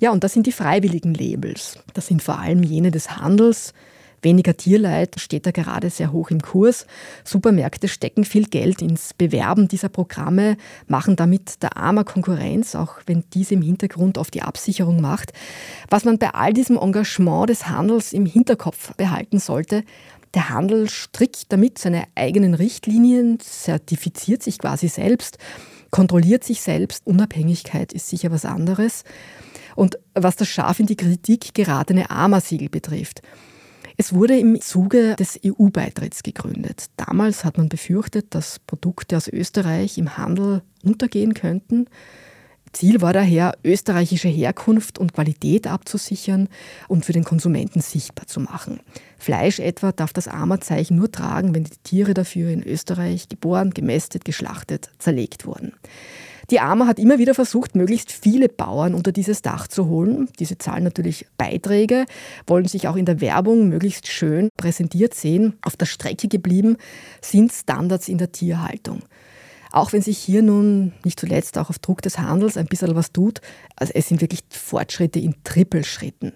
Ja, 0.01 0.11
und 0.11 0.23
das 0.23 0.33
sind 0.33 0.47
die 0.47 0.51
freiwilligen 0.51 1.13
Labels. 1.13 1.79
Das 1.93 2.07
sind 2.07 2.21
vor 2.21 2.39
allem 2.39 2.63
jene 2.63 2.91
des 2.91 3.17
Handels, 3.17 3.73
Weniger 4.23 4.55
Tierleid 4.55 5.19
steht 5.19 5.45
da 5.45 5.51
gerade 5.51 5.89
sehr 5.89 6.11
hoch 6.11 6.31
im 6.31 6.41
Kurs. 6.41 6.87
Supermärkte 7.23 7.87
stecken 7.87 8.23
viel 8.23 8.45
Geld 8.45 8.81
ins 8.81 9.13
Bewerben 9.13 9.67
dieser 9.67 9.89
Programme, 9.89 10.57
machen 10.87 11.15
damit 11.15 11.61
der 11.61 11.77
armer 11.77 12.05
Konkurrenz, 12.05 12.73
auch 12.73 12.95
wenn 13.05 13.25
diese 13.33 13.53
im 13.53 13.61
Hintergrund 13.61 14.17
oft 14.17 14.33
die 14.33 14.41
Absicherung 14.41 15.01
macht. 15.01 15.33
Was 15.89 16.05
man 16.05 16.17
bei 16.17 16.33
all 16.33 16.53
diesem 16.53 16.77
Engagement 16.77 17.49
des 17.49 17.67
Handels 17.67 18.13
im 18.13 18.25
Hinterkopf 18.25 18.95
behalten 18.95 19.39
sollte, 19.39 19.83
der 20.33 20.49
Handel 20.49 20.89
strickt 20.89 21.51
damit 21.51 21.77
seine 21.77 22.05
eigenen 22.15 22.53
Richtlinien, 22.53 23.39
zertifiziert 23.39 24.41
sich 24.41 24.57
quasi 24.57 24.87
selbst, 24.87 25.37
kontrolliert 25.91 26.43
sich 26.43 26.61
selbst. 26.61 27.05
Unabhängigkeit 27.05 27.93
ist 27.93 28.07
sicher 28.07 28.31
was 28.31 28.45
anderes. 28.45 29.03
Und 29.75 29.99
was 30.13 30.35
das 30.35 30.47
scharf 30.47 30.79
in 30.79 30.87
die 30.87 30.95
Kritik 30.95 31.53
geratene 31.53 32.09
AMA-Siegel 32.09 32.69
betrifft, 32.69 33.21
es 34.03 34.13
wurde 34.13 34.37
im 34.37 34.59
Zuge 34.59 35.15
des 35.15 35.39
EU-Beitritts 35.45 36.23
gegründet. 36.23 36.87
Damals 36.97 37.45
hat 37.45 37.57
man 37.57 37.69
befürchtet, 37.69 38.35
dass 38.35 38.59
Produkte 38.59 39.15
aus 39.15 39.29
Österreich 39.29 39.97
im 39.97 40.17
Handel 40.17 40.61
untergehen 40.83 41.33
könnten. 41.33 41.85
Ziel 42.73 42.99
war 42.99 43.13
daher, 43.13 43.53
österreichische 43.63 44.27
Herkunft 44.27 44.99
und 44.99 45.13
Qualität 45.13 45.67
abzusichern 45.67 46.49
und 46.89 47.05
für 47.05 47.13
den 47.13 47.23
Konsumenten 47.23 47.79
sichtbar 47.79 48.27
zu 48.27 48.41
machen. 48.41 48.81
Fleisch 49.17 49.59
etwa 49.59 49.93
darf 49.93 50.11
das 50.11 50.27
AMA-Zeichen 50.27 50.97
nur 50.97 51.09
tragen, 51.09 51.55
wenn 51.55 51.63
die 51.63 51.77
Tiere 51.83 52.13
dafür 52.13 52.49
in 52.49 52.61
Österreich 52.61 53.29
geboren, 53.29 53.69
gemästet, 53.69 54.25
geschlachtet, 54.25 54.91
zerlegt 54.99 55.45
wurden. 55.45 55.71
Die 56.49 56.59
AMA 56.59 56.87
hat 56.87 56.99
immer 56.99 57.19
wieder 57.19 57.33
versucht, 57.33 57.75
möglichst 57.75 58.11
viele 58.11 58.49
Bauern 58.49 58.93
unter 58.93 59.11
dieses 59.11 59.41
Dach 59.41 59.67
zu 59.67 59.87
holen. 59.87 60.27
Diese 60.39 60.57
zahlen 60.57 60.83
natürlich 60.83 61.25
Beiträge, 61.37 62.05
wollen 62.47 62.67
sich 62.67 62.87
auch 62.87 62.95
in 62.95 63.05
der 63.05 63.21
Werbung 63.21 63.69
möglichst 63.69 64.07
schön 64.07 64.49
präsentiert 64.57 65.13
sehen. 65.13 65.57
Auf 65.61 65.77
der 65.77 65.85
Strecke 65.85 66.27
geblieben 66.27 66.77
sind 67.21 67.53
Standards 67.53 68.07
in 68.07 68.17
der 68.17 68.31
Tierhaltung. 68.31 69.03
Auch 69.71 69.91
wenn 69.91 70.01
sich 70.01 70.19
hier 70.19 70.43
nun 70.43 70.93
nicht 71.03 71.19
zuletzt 71.19 71.57
auch 71.57 71.69
auf 71.69 71.79
Druck 71.79 72.01
des 72.03 72.19
Handels 72.19 72.57
ein 72.57 72.67
bisschen 72.67 72.95
was 72.95 73.11
tut, 73.11 73.41
also 73.75 73.91
es 73.95 74.07
sind 74.07 74.21
wirklich 74.21 74.41
Fortschritte 74.49 75.19
in 75.19 75.35
Trippelschritten. 75.43 76.33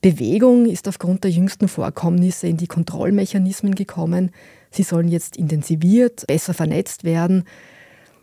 Bewegung 0.00 0.66
ist 0.66 0.88
aufgrund 0.88 1.24
der 1.24 1.30
jüngsten 1.30 1.68
Vorkommnisse 1.68 2.48
in 2.48 2.56
die 2.56 2.66
Kontrollmechanismen 2.66 3.74
gekommen. 3.74 4.30
Sie 4.70 4.82
sollen 4.82 5.08
jetzt 5.08 5.36
intensiviert, 5.36 6.26
besser 6.26 6.54
vernetzt 6.54 7.04
werden. 7.04 7.44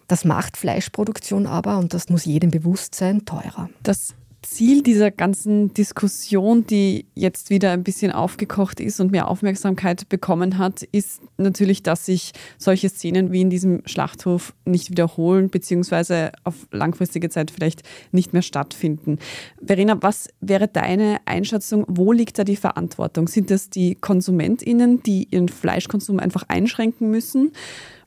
Das 0.07 0.25
macht 0.25 0.57
Fleischproduktion 0.57 1.47
aber, 1.47 1.77
und 1.77 1.93
das 1.93 2.09
muss 2.09 2.25
jedem 2.25 2.51
bewusst 2.51 2.95
sein, 2.95 3.25
teurer. 3.25 3.69
Das 3.83 4.15
Ziel 4.43 4.83
dieser 4.83 5.11
ganzen 5.11 5.73
Diskussion, 5.73 6.65
die 6.67 7.05
jetzt 7.15 7.49
wieder 7.49 7.71
ein 7.71 7.83
bisschen 7.83 8.11
aufgekocht 8.11 8.79
ist 8.79 8.99
und 8.99 9.11
mehr 9.11 9.27
Aufmerksamkeit 9.27 10.07
bekommen 10.09 10.57
hat, 10.57 10.83
ist 10.83 11.21
natürlich, 11.37 11.83
dass 11.83 12.05
sich 12.05 12.33
solche 12.57 12.89
Szenen 12.89 13.31
wie 13.31 13.41
in 13.41 13.49
diesem 13.49 13.81
Schlachthof 13.85 14.53
nicht 14.65 14.91
wiederholen, 14.91 15.49
beziehungsweise 15.49 16.31
auf 16.43 16.55
langfristige 16.71 17.29
Zeit 17.29 17.51
vielleicht 17.51 17.83
nicht 18.11 18.33
mehr 18.33 18.41
stattfinden. 18.41 19.19
Verena, 19.65 19.97
was 20.01 20.29
wäre 20.41 20.67
deine 20.67 21.19
Einschätzung? 21.25 21.85
Wo 21.87 22.11
liegt 22.11 22.37
da 22.37 22.43
die 22.43 22.55
Verantwortung? 22.55 23.27
Sind 23.27 23.49
das 23.49 23.69
die 23.69 23.95
KonsumentInnen, 23.95 25.03
die 25.03 25.27
ihren 25.31 25.49
Fleischkonsum 25.49 26.19
einfach 26.19 26.43
einschränken 26.47 27.09
müssen? 27.09 27.53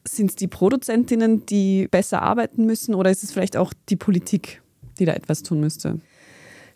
Sind 0.08 0.30
es 0.30 0.36
die 0.36 0.48
Produzentinnen, 0.48 1.46
die 1.46 1.88
besser 1.88 2.22
arbeiten 2.22 2.64
müssen 2.64 2.94
oder 2.94 3.10
ist 3.10 3.24
es 3.24 3.32
vielleicht 3.32 3.56
auch 3.56 3.72
die 3.88 3.96
Politik, 3.96 4.62
die 4.98 5.04
da 5.04 5.12
etwas 5.12 5.42
tun 5.42 5.60
müsste? 5.60 6.00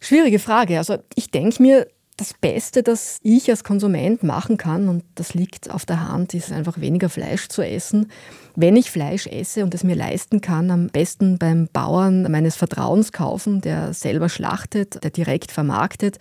Schwierige 0.00 0.38
Frage. 0.38 0.78
Also 0.78 0.98
ich 1.14 1.30
denke 1.30 1.62
mir, 1.62 1.86
das 2.20 2.34
Beste, 2.34 2.82
das 2.82 3.18
ich 3.22 3.48
als 3.50 3.64
Konsument 3.64 4.22
machen 4.22 4.58
kann, 4.58 4.88
und 4.88 5.04
das 5.14 5.32
liegt 5.32 5.70
auf 5.70 5.86
der 5.86 6.08
Hand, 6.08 6.34
ist 6.34 6.52
einfach 6.52 6.78
weniger 6.80 7.08
Fleisch 7.08 7.48
zu 7.48 7.62
essen. 7.62 8.10
Wenn 8.56 8.76
ich 8.76 8.90
Fleisch 8.90 9.26
esse 9.26 9.62
und 9.62 9.74
es 9.74 9.84
mir 9.84 9.94
leisten 9.94 10.40
kann, 10.40 10.70
am 10.70 10.88
besten 10.88 11.38
beim 11.38 11.68
Bauern 11.72 12.30
meines 12.30 12.56
Vertrauens 12.56 13.12
kaufen, 13.12 13.60
der 13.60 13.94
selber 13.94 14.28
schlachtet, 14.28 15.02
der 15.02 15.10
direkt 15.10 15.52
vermarktet. 15.52 16.18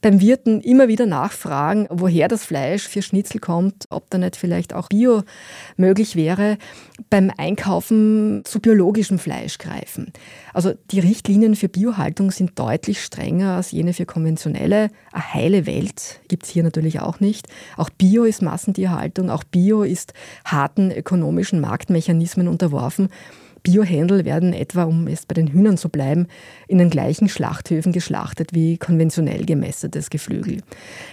Beim 0.00 0.20
Wirten 0.20 0.60
immer 0.60 0.88
wieder 0.88 1.06
nachfragen, 1.06 1.86
woher 1.90 2.28
das 2.28 2.44
Fleisch 2.44 2.88
für 2.88 3.02
Schnitzel 3.02 3.40
kommt, 3.40 3.86
ob 3.90 4.10
da 4.10 4.18
nicht 4.18 4.36
vielleicht 4.36 4.74
auch 4.74 4.88
Bio 4.88 5.22
möglich 5.76 6.16
wäre. 6.16 6.58
Beim 7.10 7.30
Einkaufen 7.36 8.42
zu 8.44 8.60
biologischem 8.60 9.18
Fleisch 9.18 9.58
greifen. 9.58 10.12
Also 10.54 10.72
die 10.90 11.00
Richtlinien 11.00 11.56
für 11.56 11.68
Biohaltung 11.68 12.30
sind 12.30 12.58
deutlich 12.58 13.02
strenger 13.02 13.56
als 13.56 13.70
jene 13.70 13.92
für 13.92 14.06
konventionelle. 14.06 14.88
Ein 15.12 15.34
heile 15.34 15.66
Welt 15.66 16.20
gibt 16.28 16.44
es 16.44 16.50
hier 16.50 16.62
natürlich 16.62 17.00
auch 17.00 17.20
nicht. 17.20 17.48
Auch 17.76 17.90
Bio 17.90 18.24
ist 18.24 18.42
Massentierhaltung, 18.42 19.30
auch 19.30 19.44
Bio 19.44 19.82
ist 19.82 20.14
harten 20.44 20.90
ökonomischen 20.90 21.60
Marktmechanismen 21.66 22.48
unterworfen. 22.48 23.08
Biohändel 23.66 24.24
werden 24.24 24.52
etwa, 24.52 24.84
um 24.84 25.08
es 25.08 25.26
bei 25.26 25.34
den 25.34 25.48
Hühnern 25.48 25.76
zu 25.76 25.88
bleiben, 25.88 26.28
in 26.68 26.78
den 26.78 26.88
gleichen 26.88 27.28
Schlachthöfen 27.28 27.90
geschlachtet 27.90 28.54
wie 28.54 28.78
konventionell 28.78 29.44
gemästetes 29.44 30.08
Geflügel. 30.08 30.60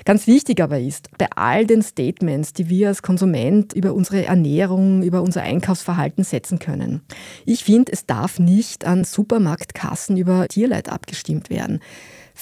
Ganz 0.06 0.28
wichtig 0.28 0.62
aber 0.62 0.80
ist, 0.80 1.10
bei 1.18 1.28
all 1.36 1.66
den 1.66 1.82
Statements, 1.82 2.54
die 2.54 2.70
wir 2.70 2.89
als 2.89 3.02
Konsument 3.02 3.74
über 3.74 3.96
unsere 3.96 4.26
Ernährung, 4.26 5.02
über 5.02 5.24
unser 5.24 5.42
Einkaufsverhalten 5.42 6.24
setzen 6.24 6.60
können, 6.60 7.02
ich 7.48 7.63
finde, 7.63 7.92
es 7.92 8.06
darf 8.06 8.38
nicht 8.38 8.86
an 8.86 9.04
Supermarktkassen 9.04 10.16
über 10.16 10.48
Tierleid 10.48 10.89
abgestimmt 10.89 11.50
werden. 11.50 11.80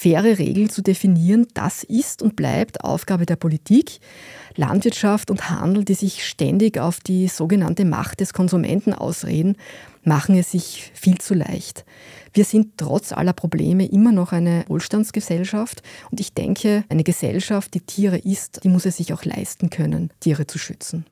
Faire 0.01 0.39
Regeln 0.39 0.71
zu 0.71 0.81
definieren, 0.81 1.45
das 1.53 1.83
ist 1.83 2.23
und 2.23 2.35
bleibt 2.35 2.83
Aufgabe 2.83 3.27
der 3.27 3.35
Politik. 3.35 3.99
Landwirtschaft 4.55 5.29
und 5.29 5.51
Handel, 5.51 5.85
die 5.85 5.93
sich 5.93 6.25
ständig 6.25 6.79
auf 6.79 6.99
die 7.01 7.27
sogenannte 7.27 7.85
Macht 7.85 8.19
des 8.19 8.33
Konsumenten 8.33 8.93
ausreden, 8.93 9.57
machen 10.03 10.35
es 10.35 10.49
sich 10.49 10.89
viel 10.95 11.19
zu 11.19 11.35
leicht. 11.35 11.85
Wir 12.33 12.45
sind 12.45 12.77
trotz 12.77 13.11
aller 13.11 13.33
Probleme 13.33 13.85
immer 13.85 14.11
noch 14.11 14.31
eine 14.31 14.65
Wohlstandsgesellschaft 14.69 15.83
und 16.09 16.19
ich 16.19 16.33
denke, 16.33 16.83
eine 16.89 17.03
Gesellschaft, 17.03 17.75
die 17.75 17.81
Tiere 17.81 18.17
isst, 18.17 18.63
die 18.63 18.69
muss 18.69 18.87
es 18.87 18.97
sich 18.97 19.13
auch 19.13 19.23
leisten 19.23 19.69
können, 19.69 20.09
Tiere 20.19 20.47
zu 20.47 20.57
schützen. 20.57 21.05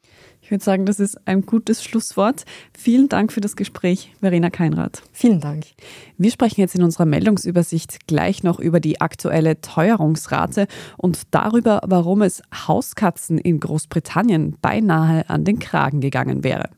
Ich 0.49 0.51
würde 0.51 0.63
sagen, 0.63 0.87
das 0.87 0.99
ist 0.99 1.27
ein 1.27 1.45
gutes 1.45 1.83
Schlusswort. 1.83 2.43
Vielen 2.75 3.07
Dank 3.07 3.31
für 3.31 3.39
das 3.39 3.55
Gespräch, 3.55 4.15
Verena 4.19 4.49
Keinrath. 4.49 5.03
Vielen 5.11 5.39
Dank. 5.39 5.63
Wir 6.17 6.31
sprechen 6.31 6.61
jetzt 6.61 6.73
in 6.73 6.81
unserer 6.81 7.05
Meldungsübersicht 7.05 8.07
gleich 8.07 8.41
noch 8.41 8.59
über 8.59 8.79
die 8.79 8.99
aktuelle 8.99 9.61
Teuerungsrate 9.61 10.65
und 10.97 11.21
darüber, 11.29 11.81
warum 11.85 12.23
es 12.23 12.41
Hauskatzen 12.51 13.37
in 13.37 13.59
Großbritannien 13.59 14.57
beinahe 14.59 15.29
an 15.29 15.45
den 15.45 15.59
Kragen 15.59 16.01
gegangen 16.01 16.43
wäre. 16.43 16.71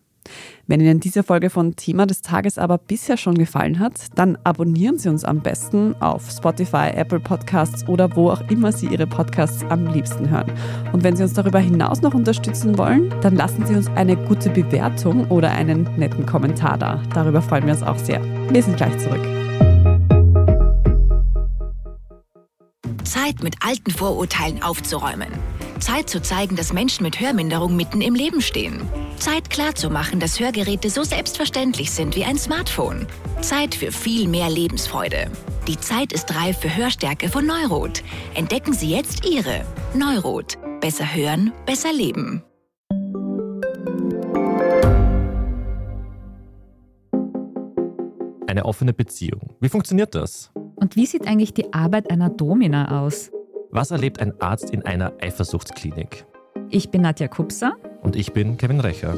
Wenn 0.68 0.80
Ihnen 0.80 1.00
diese 1.00 1.24
Folge 1.24 1.50
von 1.50 1.76
Thema 1.76 2.06
des 2.06 2.22
Tages 2.22 2.58
aber 2.58 2.78
bisher 2.78 3.18
schon 3.18 3.36
gefallen 3.36 3.80
hat, 3.80 3.94
dann 4.16 4.38
abonnieren 4.44 4.98
Sie 4.98 5.10
uns 5.10 5.26
am 5.26 5.42
besten 5.42 5.96
auf 6.00 6.30
Spotify, 6.30 6.92
Apple 6.96 7.20
Podcasts 7.20 7.88
oder 7.88 8.16
wo 8.16 8.30
auch 8.30 8.42
immer 8.50 8.72
Sie 8.72 8.88
Ihre 8.88 9.08
Podcasts 9.08 9.64
am 9.70 9.88
liebsten 9.88 10.30
hören. 10.30 10.52
Und 10.94 11.04
wenn 11.04 11.16
Sie 11.16 11.24
uns 11.24 11.34
darüber 11.34 11.60
hinaus 11.60 12.02
noch 12.02 12.14
unterstützen 12.14 12.78
wollen, 12.78 13.14
dann 13.22 13.36
lassen 13.36 13.66
Sie 13.66 13.76
uns 13.76 13.90
eine 13.96 14.16
gute 14.16 14.50
Bewertung 14.50 15.30
oder 15.30 15.52
einen 15.52 15.90
netten 15.98 16.26
Kommentar 16.26 16.78
da. 16.78 17.02
Darüber 17.14 17.42
freuen 17.42 17.66
wir 17.66 17.74
uns 17.74 17.84
auch 17.84 17.98
sehr. 17.98 18.22
Wir 18.50 18.64
sind 18.64 18.78
gleich 18.78 18.98
zurück. 19.00 19.51
Zeit, 23.32 23.44
mit 23.44 23.56
alten 23.62 23.92
Vorurteilen 23.92 24.62
aufzuräumen. 24.62 25.30
Zeit 25.80 26.10
zu 26.10 26.22
zeigen, 26.22 26.56
dass 26.56 26.74
Menschen 26.74 27.04
mit 27.04 27.20
Hörminderung 27.20 27.76
mitten 27.76 28.02
im 28.02 28.14
Leben 28.14 28.42
stehen. 28.42 28.82
Zeit 29.18 29.50
klarzumachen, 29.50 30.20
dass 30.20 30.40
Hörgeräte 30.40 30.90
so 30.90 31.04
selbstverständlich 31.04 31.92
sind 31.92 32.16
wie 32.16 32.26
ein 32.26 32.38
Smartphone. 32.38 33.08
Zeit 33.42 33.76
für 33.76 33.92
viel 33.92 34.28
mehr 34.28 34.50
Lebensfreude. 34.50 35.32
Die 35.68 35.80
Zeit 35.80 36.12
ist 36.12 36.34
reif 36.36 36.60
für 36.60 36.76
Hörstärke 36.76 37.30
von 37.30 37.46
Neurot. 37.46 38.04
Entdecken 38.34 38.74
Sie 38.74 38.92
jetzt 38.92 39.26
Ihre. 39.26 39.66
Neurot. 39.94 40.58
Besser 40.82 41.14
hören, 41.14 41.52
besser 41.66 41.94
leben. 41.94 42.44
Eine 48.48 48.66
offene 48.66 48.94
Beziehung. 48.94 49.56
Wie 49.62 49.70
funktioniert 49.70 50.14
das? 50.14 50.52
Und 50.82 50.96
wie 50.96 51.06
sieht 51.06 51.28
eigentlich 51.28 51.54
die 51.54 51.72
Arbeit 51.74 52.10
einer 52.10 52.32
Domina 52.32 53.04
aus? 53.04 53.30
Was 53.70 53.92
erlebt 53.92 54.20
ein 54.20 54.34
Arzt 54.42 54.72
in 54.72 54.84
einer 54.84 55.14
Eifersuchtsklinik? 55.22 56.26
Ich 56.72 56.90
bin 56.90 57.04
Nadja 57.04 57.28
Kupser. 57.28 57.74
Und 58.02 58.16
ich 58.16 58.34
bin 58.34 58.58
Kevin 58.58 58.80
Recher. 58.80 59.14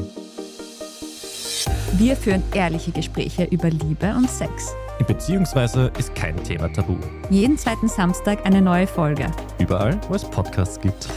Wir 1.93 2.17
führen 2.17 2.43
ehrliche 2.53 2.91
Gespräche 2.91 3.45
über 3.45 3.69
Liebe 3.69 4.13
und 4.13 4.29
Sex. 4.29 4.75
Beziehungsweise 5.07 5.89
ist 5.97 6.13
kein 6.15 6.35
Thema 6.43 6.67
tabu. 6.67 6.97
Jeden 7.29 7.57
zweiten 7.57 7.87
Samstag 7.87 8.45
eine 8.45 8.61
neue 8.61 8.85
Folge. 8.85 9.27
Überall, 9.57 10.01
wo 10.09 10.15
es 10.15 10.25
Podcasts 10.25 10.81
gibt. 10.81 11.07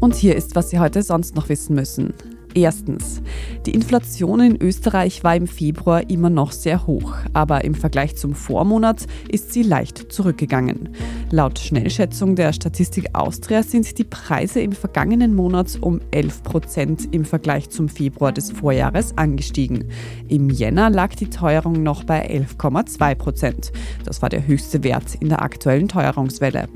Und 0.00 0.14
hier 0.14 0.36
ist, 0.36 0.56
was 0.56 0.70
Sie 0.70 0.80
heute 0.80 1.02
sonst 1.02 1.36
noch 1.36 1.50
wissen 1.50 1.74
müssen. 1.74 2.14
Erstens, 2.54 3.20
die 3.66 3.72
Inflation 3.72 4.38
in 4.38 4.62
Österreich 4.62 5.24
war 5.24 5.34
im 5.34 5.48
Februar 5.48 6.08
immer 6.08 6.30
noch 6.30 6.52
sehr 6.52 6.86
hoch, 6.86 7.16
aber 7.32 7.64
im 7.64 7.74
Vergleich 7.74 8.16
zum 8.16 8.34
Vormonat 8.34 9.06
ist 9.28 9.52
sie 9.52 9.64
leicht 9.64 10.12
zurückgegangen. 10.12 10.90
Laut 11.30 11.58
Schnellschätzung 11.58 12.36
der 12.36 12.52
Statistik 12.52 13.08
Austria 13.12 13.64
sind 13.64 13.98
die 13.98 14.04
Preise 14.04 14.60
im 14.60 14.70
vergangenen 14.70 15.34
Monat 15.34 15.78
um 15.80 16.00
11 16.12 16.42
Prozent 16.44 17.08
im 17.12 17.24
Vergleich 17.24 17.70
zum 17.70 17.88
Februar 17.88 18.30
des 18.30 18.52
Vorjahres 18.52 19.18
angestiegen. 19.18 19.88
Im 20.28 20.48
Jänner 20.48 20.90
lag 20.90 21.16
die 21.16 21.30
Teuerung 21.30 21.82
noch 21.82 22.04
bei 22.04 22.30
11,2 22.30 23.14
Prozent. 23.16 23.72
Das 24.04 24.22
war 24.22 24.28
der 24.28 24.46
höchste 24.46 24.84
Wert 24.84 25.16
in 25.16 25.28
der 25.28 25.42
aktuellen 25.42 25.88
Teuerungswelle. 25.88 26.68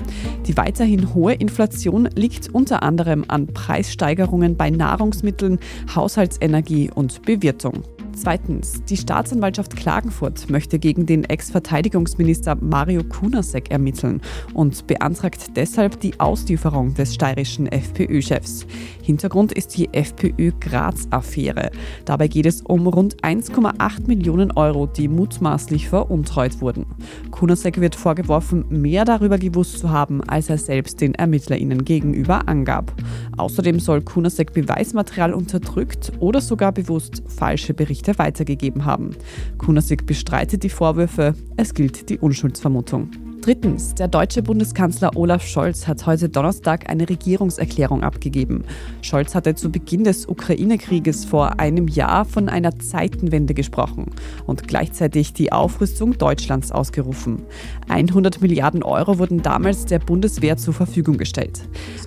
Die 0.46 0.56
weiterhin 0.56 1.14
hohe 1.14 1.34
Inflation 1.34 2.08
liegt 2.16 2.52
unter 2.52 2.82
anderem 2.82 3.24
an 3.28 3.46
Preissteigerungen 3.46 4.56
bei 4.56 4.70
Nahrungsmitteln, 4.70 5.60
Haushaltsenergie 5.94 6.90
und 6.94 7.22
Bewirtung. 7.22 7.82
Zweitens, 8.20 8.82
die 8.84 8.96
Staatsanwaltschaft 8.96 9.76
Klagenfurt 9.76 10.50
möchte 10.50 10.80
gegen 10.80 11.06
den 11.06 11.22
Ex-Verteidigungsminister 11.22 12.56
Mario 12.56 13.04
Kunasek 13.04 13.70
ermitteln 13.70 14.20
und 14.54 14.88
beantragt 14.88 15.56
deshalb 15.56 16.00
die 16.00 16.18
Auslieferung 16.18 16.94
des 16.94 17.14
steirischen 17.14 17.68
FPÖ-Chefs. 17.68 18.66
Hintergrund 19.02 19.52
ist 19.52 19.78
die 19.78 19.88
FPÖ-Graz-Affäre. 19.94 21.70
Dabei 22.04 22.26
geht 22.26 22.46
es 22.46 22.60
um 22.62 22.88
rund 22.88 23.22
1,8 23.22 24.08
Millionen 24.08 24.50
Euro, 24.50 24.86
die 24.86 25.06
mutmaßlich 25.06 25.88
veruntreut 25.88 26.60
wurden. 26.60 26.86
Kunasek 27.30 27.80
wird 27.80 27.94
vorgeworfen, 27.94 28.64
mehr 28.68 29.04
darüber 29.04 29.38
gewusst 29.38 29.78
zu 29.78 29.90
haben, 29.90 30.24
als 30.24 30.50
er 30.50 30.58
selbst 30.58 31.00
den 31.00 31.14
ErmittlerInnen 31.14 31.84
gegenüber 31.84 32.48
angab. 32.48 32.92
Außerdem 33.36 33.78
soll 33.78 34.02
Kunasek 34.02 34.52
Beweismaterial 34.52 35.32
unterdrückt 35.32 36.12
oder 36.18 36.40
sogar 36.40 36.72
bewusst 36.72 37.22
falsche 37.28 37.74
Berichte 37.74 38.07
Berichte 38.08 38.18
weitergegeben 38.18 38.84
haben. 38.84 39.10
Kunasik 39.58 40.06
bestreitet 40.06 40.62
die 40.62 40.70
Vorwürfe, 40.70 41.34
es 41.56 41.74
gilt 41.74 42.08
die 42.08 42.18
Unschuldsvermutung. 42.18 43.10
Drittens, 43.40 43.94
der 43.94 44.08
deutsche 44.08 44.42
Bundeskanzler 44.42 45.16
Olaf 45.16 45.46
Scholz 45.46 45.86
hat 45.86 46.04
heute 46.06 46.28
Donnerstag 46.28 46.90
eine 46.90 47.08
Regierungserklärung 47.08 48.02
abgegeben. 48.02 48.64
Scholz 49.00 49.34
hatte 49.34 49.54
zu 49.54 49.70
Beginn 49.70 50.04
des 50.04 50.28
Ukraine-Krieges 50.28 51.24
vor 51.24 51.58
einem 51.58 51.88
Jahr 51.88 52.24
von 52.24 52.48
einer 52.48 52.78
Zeitenwende 52.78 53.54
gesprochen 53.54 54.06
und 54.46 54.68
gleichzeitig 54.68 55.32
die 55.32 55.52
Aufrüstung 55.52 56.18
Deutschlands 56.18 56.72
ausgerufen. 56.72 57.42
100 57.88 58.42
Milliarden 58.42 58.82
Euro 58.82 59.18
wurden 59.18 59.40
damals 59.40 59.86
der 59.86 60.00
Bundeswehr 60.00 60.56
zur 60.58 60.74
Verfügung 60.74 61.16
gestellt. 61.16 61.62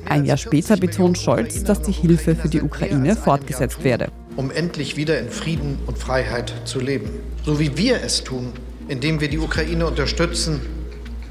Ein 0.08 0.26
Jahr 0.26 0.38
später 0.38 0.78
betont 0.78 1.18
Scholz, 1.18 1.64
dass 1.64 1.82
die 1.82 1.94
Hilfe 1.94 2.36
für 2.36 2.50
die 2.50 2.62
Ukraine 2.62 3.16
fortgesetzt 3.16 3.84
werde 3.84 4.12
um 4.36 4.52
endlich 4.52 4.98
wieder 4.98 5.20
in 5.20 5.30
Frieden 5.30 5.80
und 5.88 5.98
Freiheit 5.98 6.54
zu 6.66 6.80
leben. 6.80 7.10
So 7.44 7.60
wie 7.60 7.78
wir 7.78 8.02
es 8.04 8.24
tun, 8.24 8.54
indem 8.88 9.20
wir 9.22 9.30
die 9.30 9.40
Ukraine 9.40 9.86
unterstützen, 9.88 10.62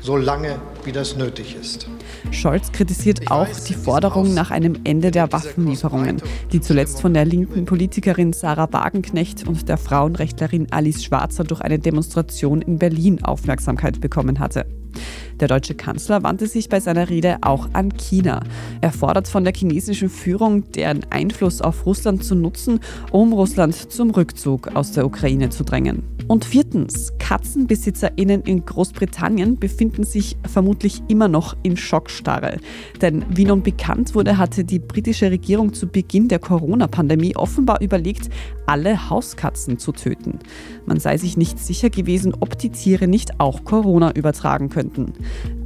so 0.01 0.17
lange 0.17 0.61
wie 0.85 0.93
das 0.93 1.17
nötig 1.17 1.57
ist. 1.61 1.87
Scholz 2.31 2.73
kritisiert 2.73 3.31
auch 3.31 3.49
die 3.69 3.75
Forderung 3.75 4.33
nach 4.35 4.51
einem 4.51 4.79
Ende 4.85 5.11
der 5.11 5.33
Waffenlieferungen, 5.33 6.23
die 6.53 6.61
zuletzt 6.61 7.01
von 7.01 7.15
der 7.15 7.25
linken 7.25 7.67
Politikerin 7.67 8.33
Sarah 8.33 8.73
Wagenknecht 8.73 9.47
und 9.47 9.69
der 9.69 9.77
Frauenrechtlerin 9.77 10.69
Alice 10.71 11.05
Schwarzer 11.05 11.45
durch 11.45 11.61
eine 11.61 11.79
Demonstration 11.79 12.63
in 12.63 12.79
Berlin 12.79 13.23
Aufmerksamkeit 13.23 14.01
bekommen 14.01 14.39
hatte. 14.39 14.67
Der 15.41 15.49
deutsche 15.49 15.75
Kanzler 15.75 16.23
wandte 16.23 16.47
sich 16.47 16.69
bei 16.69 16.81
seiner 16.81 17.09
Rede 17.09 17.39
auch 17.41 17.69
an 17.73 17.97
China. 17.97 18.41
Er 18.83 18.93
fordert 18.93 19.27
von 19.27 19.45
der 19.45 19.55
chinesischen 19.55 20.11
Führung, 20.11 20.71
deren 20.73 21.01
Einfluss 21.11 21.63
auf 21.63 21.87
Russland 21.87 22.25
zu 22.25 22.35
nutzen, 22.35 22.81
um 23.11 23.33
Russland 23.33 23.75
zum 23.75 24.11
Rückzug 24.11 24.77
aus 24.77 24.93
der 24.93 25.07
Ukraine 25.07 25.49
zu 25.49 25.65
drängen. 25.65 26.03
Und 26.31 26.45
viertens, 26.45 27.13
KatzenbesitzerInnen 27.19 28.43
in 28.43 28.65
Großbritannien 28.65 29.59
befinden 29.59 30.05
sich 30.05 30.37
vermutlich 30.47 31.03
immer 31.09 31.27
noch 31.27 31.57
in 31.65 31.77
Schockstarre. 31.77 32.59
Denn 33.01 33.25
wie 33.31 33.47
nun 33.47 33.65
bekannt 33.65 34.15
wurde, 34.15 34.39
hatte 34.39 34.63
die 34.63 34.79
britische 34.79 35.31
Regierung 35.31 35.73
zu 35.73 35.89
Beginn 35.89 36.29
der 36.29 36.39
Corona-Pandemie 36.39 37.35
offenbar 37.35 37.81
überlegt, 37.81 38.31
alle 38.67 39.11
Hauskatzen 39.11 39.79
zu 39.79 39.91
töten. 39.91 40.39
Man 40.87 41.01
sei 41.01 41.17
sich 41.17 41.37
nicht 41.37 41.59
sicher 41.59 41.91
gewesen, 41.91 42.33
ob 42.39 42.57
die 42.57 42.71
Tiere 42.71 43.09
nicht 43.09 43.41
auch 43.41 43.65
Corona 43.65 44.13
übertragen 44.15 44.69
könnten. 44.81 45.13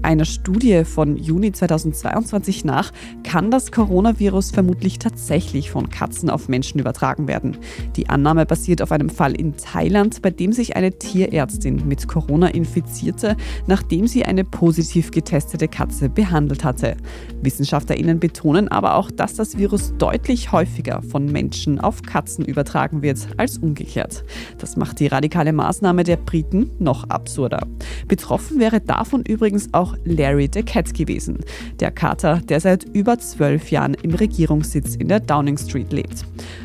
Einer 0.05 0.27
Studie 0.27 0.85
von 0.85 1.17
Juni 1.17 1.51
2022 1.51 2.67
nach 2.67 2.93
kann 3.23 3.51
das 3.51 3.73
Coronavirus 3.73 4.51
vermutlich 4.51 4.99
tatsächlich 4.99 5.71
von 5.71 5.88
Katzen 5.88 6.29
auf 6.29 6.47
Menschen 6.47 6.79
übertragen 6.79 7.27
werden. 7.27 7.57
Die 7.97 8.11
Annahme 8.11 8.45
basiert 8.45 8.83
auf 8.83 8.93
einem 8.93 9.09
Fall 9.09 9.33
in 9.33 9.57
Thailand, 9.57 10.21
bei 10.21 10.29
dem 10.29 10.53
sich 10.53 10.77
eine 10.77 10.93
Tierärztin 10.93 11.88
mit 11.88 12.07
Corona 12.07 12.49
infizierte, 12.49 13.38
nachdem 13.67 14.07
sie 14.07 14.27
eine 14.27 14.45
positiv 14.45 15.11
getestete 15.11 15.69
Katze 15.69 16.11
behandelt 16.11 16.64
hatte. 16.64 16.99
WissenschaftlerInnen 17.40 18.21
betonen 18.21 18.69
aber 18.69 18.97
auch, 18.97 19.11
dass 19.11 19.33
das 19.33 19.57
Virus 19.57 19.95
deutlich 19.97 20.53
häufiger 20.53 21.01
von 21.01 21.33
Menschen 21.33 21.81
auf 21.81 22.03
Katzen 22.03 22.45
übertragen 22.45 23.01
wird 23.01 23.27
als 23.38 23.57
umgekehrt. 23.57 24.23
Das 24.59 24.77
macht 24.77 25.01
die 25.01 25.07
radikale 25.07 25.55
Maßnahme 25.55 26.05
der 26.05 26.19
Briten 26.19 26.73
noch 26.79 27.09
absurder. 27.09 27.67
Betroffen 28.07 28.61
wäre 28.61 28.83
davon 28.83 29.23
übrigens 29.23 29.73
Larry 30.04 30.48
the 30.52 30.62
Cat 30.62 30.94
gewesen, 30.94 31.38
der 31.80 31.90
Kater, 31.90 32.40
der 32.48 32.61
seit 32.61 32.85
über 32.94 33.18
zwölf 33.18 33.70
Jahren 33.70 33.94
im 33.94 34.14
Regierungssitz 34.14 34.96
in 34.96 35.09
der 35.09 35.20
Downing 35.20 35.59
Street 35.59 35.92
lebt. 35.92 36.24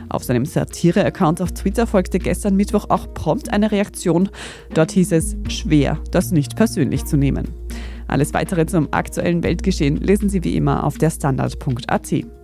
Auf 0.09 0.23
seinem 0.23 0.45
Satire-Account 0.45 1.41
auf 1.41 1.51
Twitter 1.51 1.85
folgte 1.87 2.19
gestern 2.19 2.55
Mittwoch 2.55 2.85
auch 2.89 3.13
prompt 3.13 3.51
eine 3.51 3.71
Reaktion. 3.71 4.29
Dort 4.73 4.91
hieß 4.91 5.11
es, 5.11 5.35
schwer, 5.49 5.99
das 6.11 6.31
nicht 6.31 6.55
persönlich 6.55 7.05
zu 7.05 7.17
nehmen. 7.17 7.47
Alles 8.07 8.33
weitere 8.33 8.65
zum 8.65 8.87
aktuellen 8.91 9.43
Weltgeschehen 9.43 9.97
lesen 9.97 10.29
Sie 10.29 10.43
wie 10.43 10.55
immer 10.55 10.83
auf 10.83 10.97
der 10.97 11.11
Standard.at. 11.11 12.38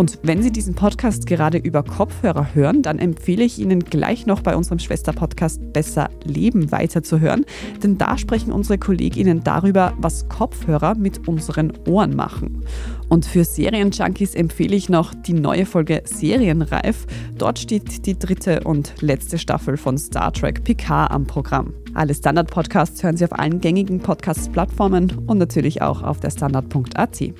Und 0.00 0.18
wenn 0.22 0.42
Sie 0.42 0.50
diesen 0.50 0.74
Podcast 0.74 1.26
gerade 1.26 1.58
über 1.58 1.82
Kopfhörer 1.82 2.54
hören, 2.54 2.80
dann 2.80 2.98
empfehle 2.98 3.44
ich 3.44 3.58
Ihnen 3.58 3.80
gleich 3.80 4.24
noch 4.24 4.40
bei 4.40 4.56
unserem 4.56 4.78
Schwesterpodcast 4.78 5.74
Besser 5.74 6.08
Leben 6.24 6.72
weiterzuhören, 6.72 7.44
denn 7.82 7.98
da 7.98 8.16
sprechen 8.16 8.50
unsere 8.50 8.78
KollegInnen 8.78 9.44
darüber, 9.44 9.92
was 9.98 10.26
Kopfhörer 10.30 10.94
mit 10.94 11.28
unseren 11.28 11.74
Ohren 11.86 12.16
machen. 12.16 12.64
Und 13.10 13.26
für 13.26 13.44
Serienjunkies 13.44 14.34
empfehle 14.34 14.74
ich 14.74 14.88
noch 14.88 15.12
die 15.12 15.34
neue 15.34 15.66
Folge 15.66 16.00
Serienreif. 16.06 17.06
Dort 17.36 17.58
steht 17.58 18.06
die 18.06 18.18
dritte 18.18 18.60
und 18.64 18.94
letzte 19.02 19.36
Staffel 19.36 19.76
von 19.76 19.98
Star 19.98 20.32
Trek 20.32 20.64
Picard 20.64 21.10
am 21.10 21.26
Programm. 21.26 21.74
Alle 21.92 22.14
Standard-Podcasts 22.14 23.02
hören 23.02 23.18
Sie 23.18 23.24
auf 23.26 23.38
allen 23.38 23.60
gängigen 23.60 24.00
Podcast-Plattformen 24.00 25.12
und 25.26 25.36
natürlich 25.36 25.82
auch 25.82 26.02
auf 26.02 26.20
der 26.20 26.30
Standard.at. 26.30 27.34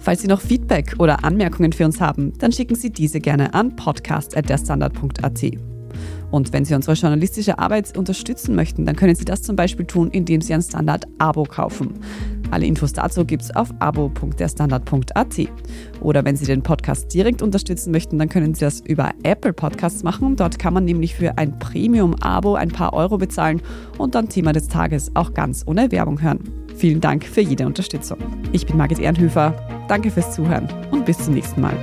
Falls 0.00 0.22
Sie 0.22 0.28
noch 0.28 0.40
Feedback 0.40 0.94
oder 0.98 1.24
Anmerkungen 1.24 1.72
für 1.72 1.84
uns 1.84 2.00
haben, 2.00 2.32
dann 2.38 2.52
schicken 2.52 2.74
Sie 2.74 2.90
diese 2.90 3.20
gerne 3.20 3.54
an 3.54 3.76
podcast.derstandard.at. 3.76 5.44
Und 6.30 6.52
wenn 6.52 6.64
Sie 6.64 6.74
unsere 6.74 6.94
journalistische 6.94 7.58
Arbeit 7.58 7.96
unterstützen 7.96 8.54
möchten, 8.54 8.84
dann 8.84 8.96
können 8.96 9.14
Sie 9.14 9.24
das 9.24 9.42
zum 9.42 9.56
Beispiel 9.56 9.86
tun, 9.86 10.10
indem 10.10 10.40
Sie 10.40 10.52
ein 10.52 10.62
Standard-Abo 10.62 11.44
kaufen. 11.44 11.94
Alle 12.50 12.66
Infos 12.66 12.92
dazu 12.94 13.24
gibt 13.24 13.42
es 13.42 13.54
auf 13.54 13.68
abo.derstandard.at. 13.78 15.48
Oder 16.00 16.24
wenn 16.24 16.36
Sie 16.36 16.46
den 16.46 16.62
Podcast 16.62 17.12
direkt 17.12 17.42
unterstützen 17.42 17.90
möchten, 17.90 18.18
dann 18.18 18.28
können 18.28 18.54
Sie 18.54 18.60
das 18.60 18.80
über 18.80 19.12
Apple 19.22 19.52
Podcasts 19.52 20.02
machen. 20.02 20.36
Dort 20.36 20.58
kann 20.58 20.74
man 20.74 20.84
nämlich 20.84 21.14
für 21.14 21.36
ein 21.36 21.58
Premium-Abo 21.58 22.54
ein 22.54 22.70
paar 22.70 22.94
Euro 22.94 23.18
bezahlen 23.18 23.60
und 23.98 24.14
dann 24.14 24.28
Thema 24.28 24.52
des 24.52 24.68
Tages 24.68 25.10
auch 25.14 25.34
ganz 25.34 25.64
ohne 25.66 25.92
Werbung 25.92 26.22
hören. 26.22 26.67
Vielen 26.78 27.00
Dank 27.00 27.24
für 27.24 27.40
jede 27.40 27.66
Unterstützung. 27.66 28.18
Ich 28.52 28.64
bin 28.64 28.76
Margit 28.76 29.00
Ehrenhöfer. 29.00 29.52
Danke 29.88 30.12
fürs 30.12 30.32
Zuhören 30.32 30.68
und 30.92 31.04
bis 31.04 31.18
zum 31.18 31.34
nächsten 31.34 31.60
Mal. 31.60 31.76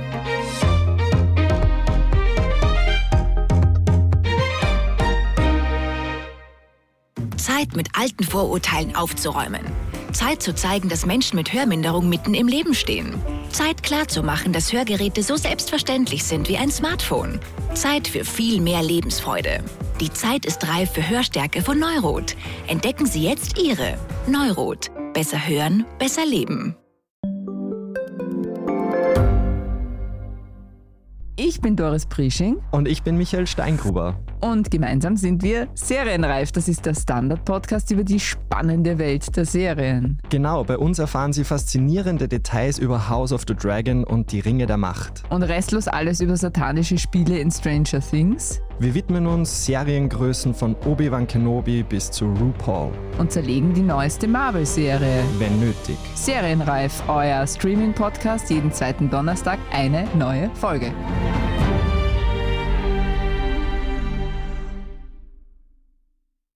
Zeit, 7.36 7.76
mit 7.76 7.88
alten 7.92 8.24
Vorurteilen 8.24 8.96
aufzuräumen. 8.96 9.60
Zeit 10.12 10.42
zu 10.42 10.54
zeigen, 10.54 10.88
dass 10.88 11.04
Menschen 11.04 11.36
mit 11.36 11.52
Hörminderung 11.52 12.08
mitten 12.08 12.32
im 12.32 12.48
Leben 12.48 12.74
stehen. 12.74 13.14
Zeit 13.50 13.82
klarzumachen, 13.82 14.54
dass 14.54 14.72
Hörgeräte 14.72 15.22
so 15.22 15.36
selbstverständlich 15.36 16.24
sind 16.24 16.48
wie 16.48 16.56
ein 16.56 16.70
Smartphone. 16.70 17.38
Zeit 17.74 18.08
für 18.08 18.24
viel 18.24 18.62
mehr 18.62 18.82
Lebensfreude. 18.82 19.62
Die 20.00 20.12
Zeit 20.12 20.44
ist 20.44 20.68
reif 20.68 20.90
für 20.90 21.08
Hörstärke 21.08 21.62
von 21.62 21.78
Neurot. 21.78 22.36
Entdecken 22.66 23.06
Sie 23.06 23.22
jetzt 23.22 23.58
Ihre 23.58 23.96
Neurot. 24.26 24.90
Besser 25.14 25.38
hören, 25.38 25.86
besser 25.98 26.26
leben. 26.26 26.76
Ich 31.38 31.62
bin 31.62 31.76
Doris 31.76 32.04
Prisching. 32.04 32.58
Und 32.72 32.88
ich 32.88 33.02
bin 33.02 33.16
Michael 33.16 33.46
Steingruber. 33.46 34.18
Und 34.42 34.70
gemeinsam 34.70 35.16
sind 35.16 35.42
wir 35.42 35.68
Serienreif. 35.74 36.52
Das 36.52 36.68
ist 36.68 36.84
der 36.84 36.94
Standard-Podcast 36.94 37.90
über 37.90 38.04
die 38.04 38.20
spannende 38.20 38.98
Welt 38.98 39.34
der 39.34 39.46
Serien. 39.46 40.18
Genau, 40.28 40.64
bei 40.64 40.76
uns 40.76 40.98
erfahren 40.98 41.32
Sie 41.32 41.44
faszinierende 41.44 42.28
Details 42.28 42.78
über 42.78 43.08
House 43.08 43.32
of 43.32 43.44
the 43.48 43.54
Dragon 43.54 44.04
und 44.04 44.32
die 44.32 44.40
Ringe 44.40 44.66
der 44.66 44.76
Macht. 44.76 45.22
Und 45.30 45.42
restlos 45.42 45.88
alles 45.88 46.20
über 46.20 46.36
satanische 46.36 46.98
Spiele 46.98 47.38
in 47.38 47.50
Stranger 47.50 48.00
Things. 48.00 48.60
Wir 48.78 48.94
widmen 48.94 49.26
uns 49.26 49.64
Seriengrößen 49.64 50.52
von 50.52 50.76
Obi-Wan 50.84 51.26
Kenobi 51.26 51.82
bis 51.82 52.10
zu 52.10 52.26
RuPaul. 52.26 52.92
Und 53.18 53.32
zerlegen 53.32 53.72
die 53.72 53.80
neueste 53.80 54.28
Marvel-Serie. 54.28 55.24
Wenn 55.38 55.58
nötig. 55.60 55.96
Serienreif, 56.14 57.02
euer 57.08 57.46
Streaming-Podcast 57.46 58.50
jeden 58.50 58.70
zweiten 58.70 59.08
Donnerstag 59.08 59.58
eine 59.72 60.06
neue 60.18 60.50
Folge. 60.56 60.92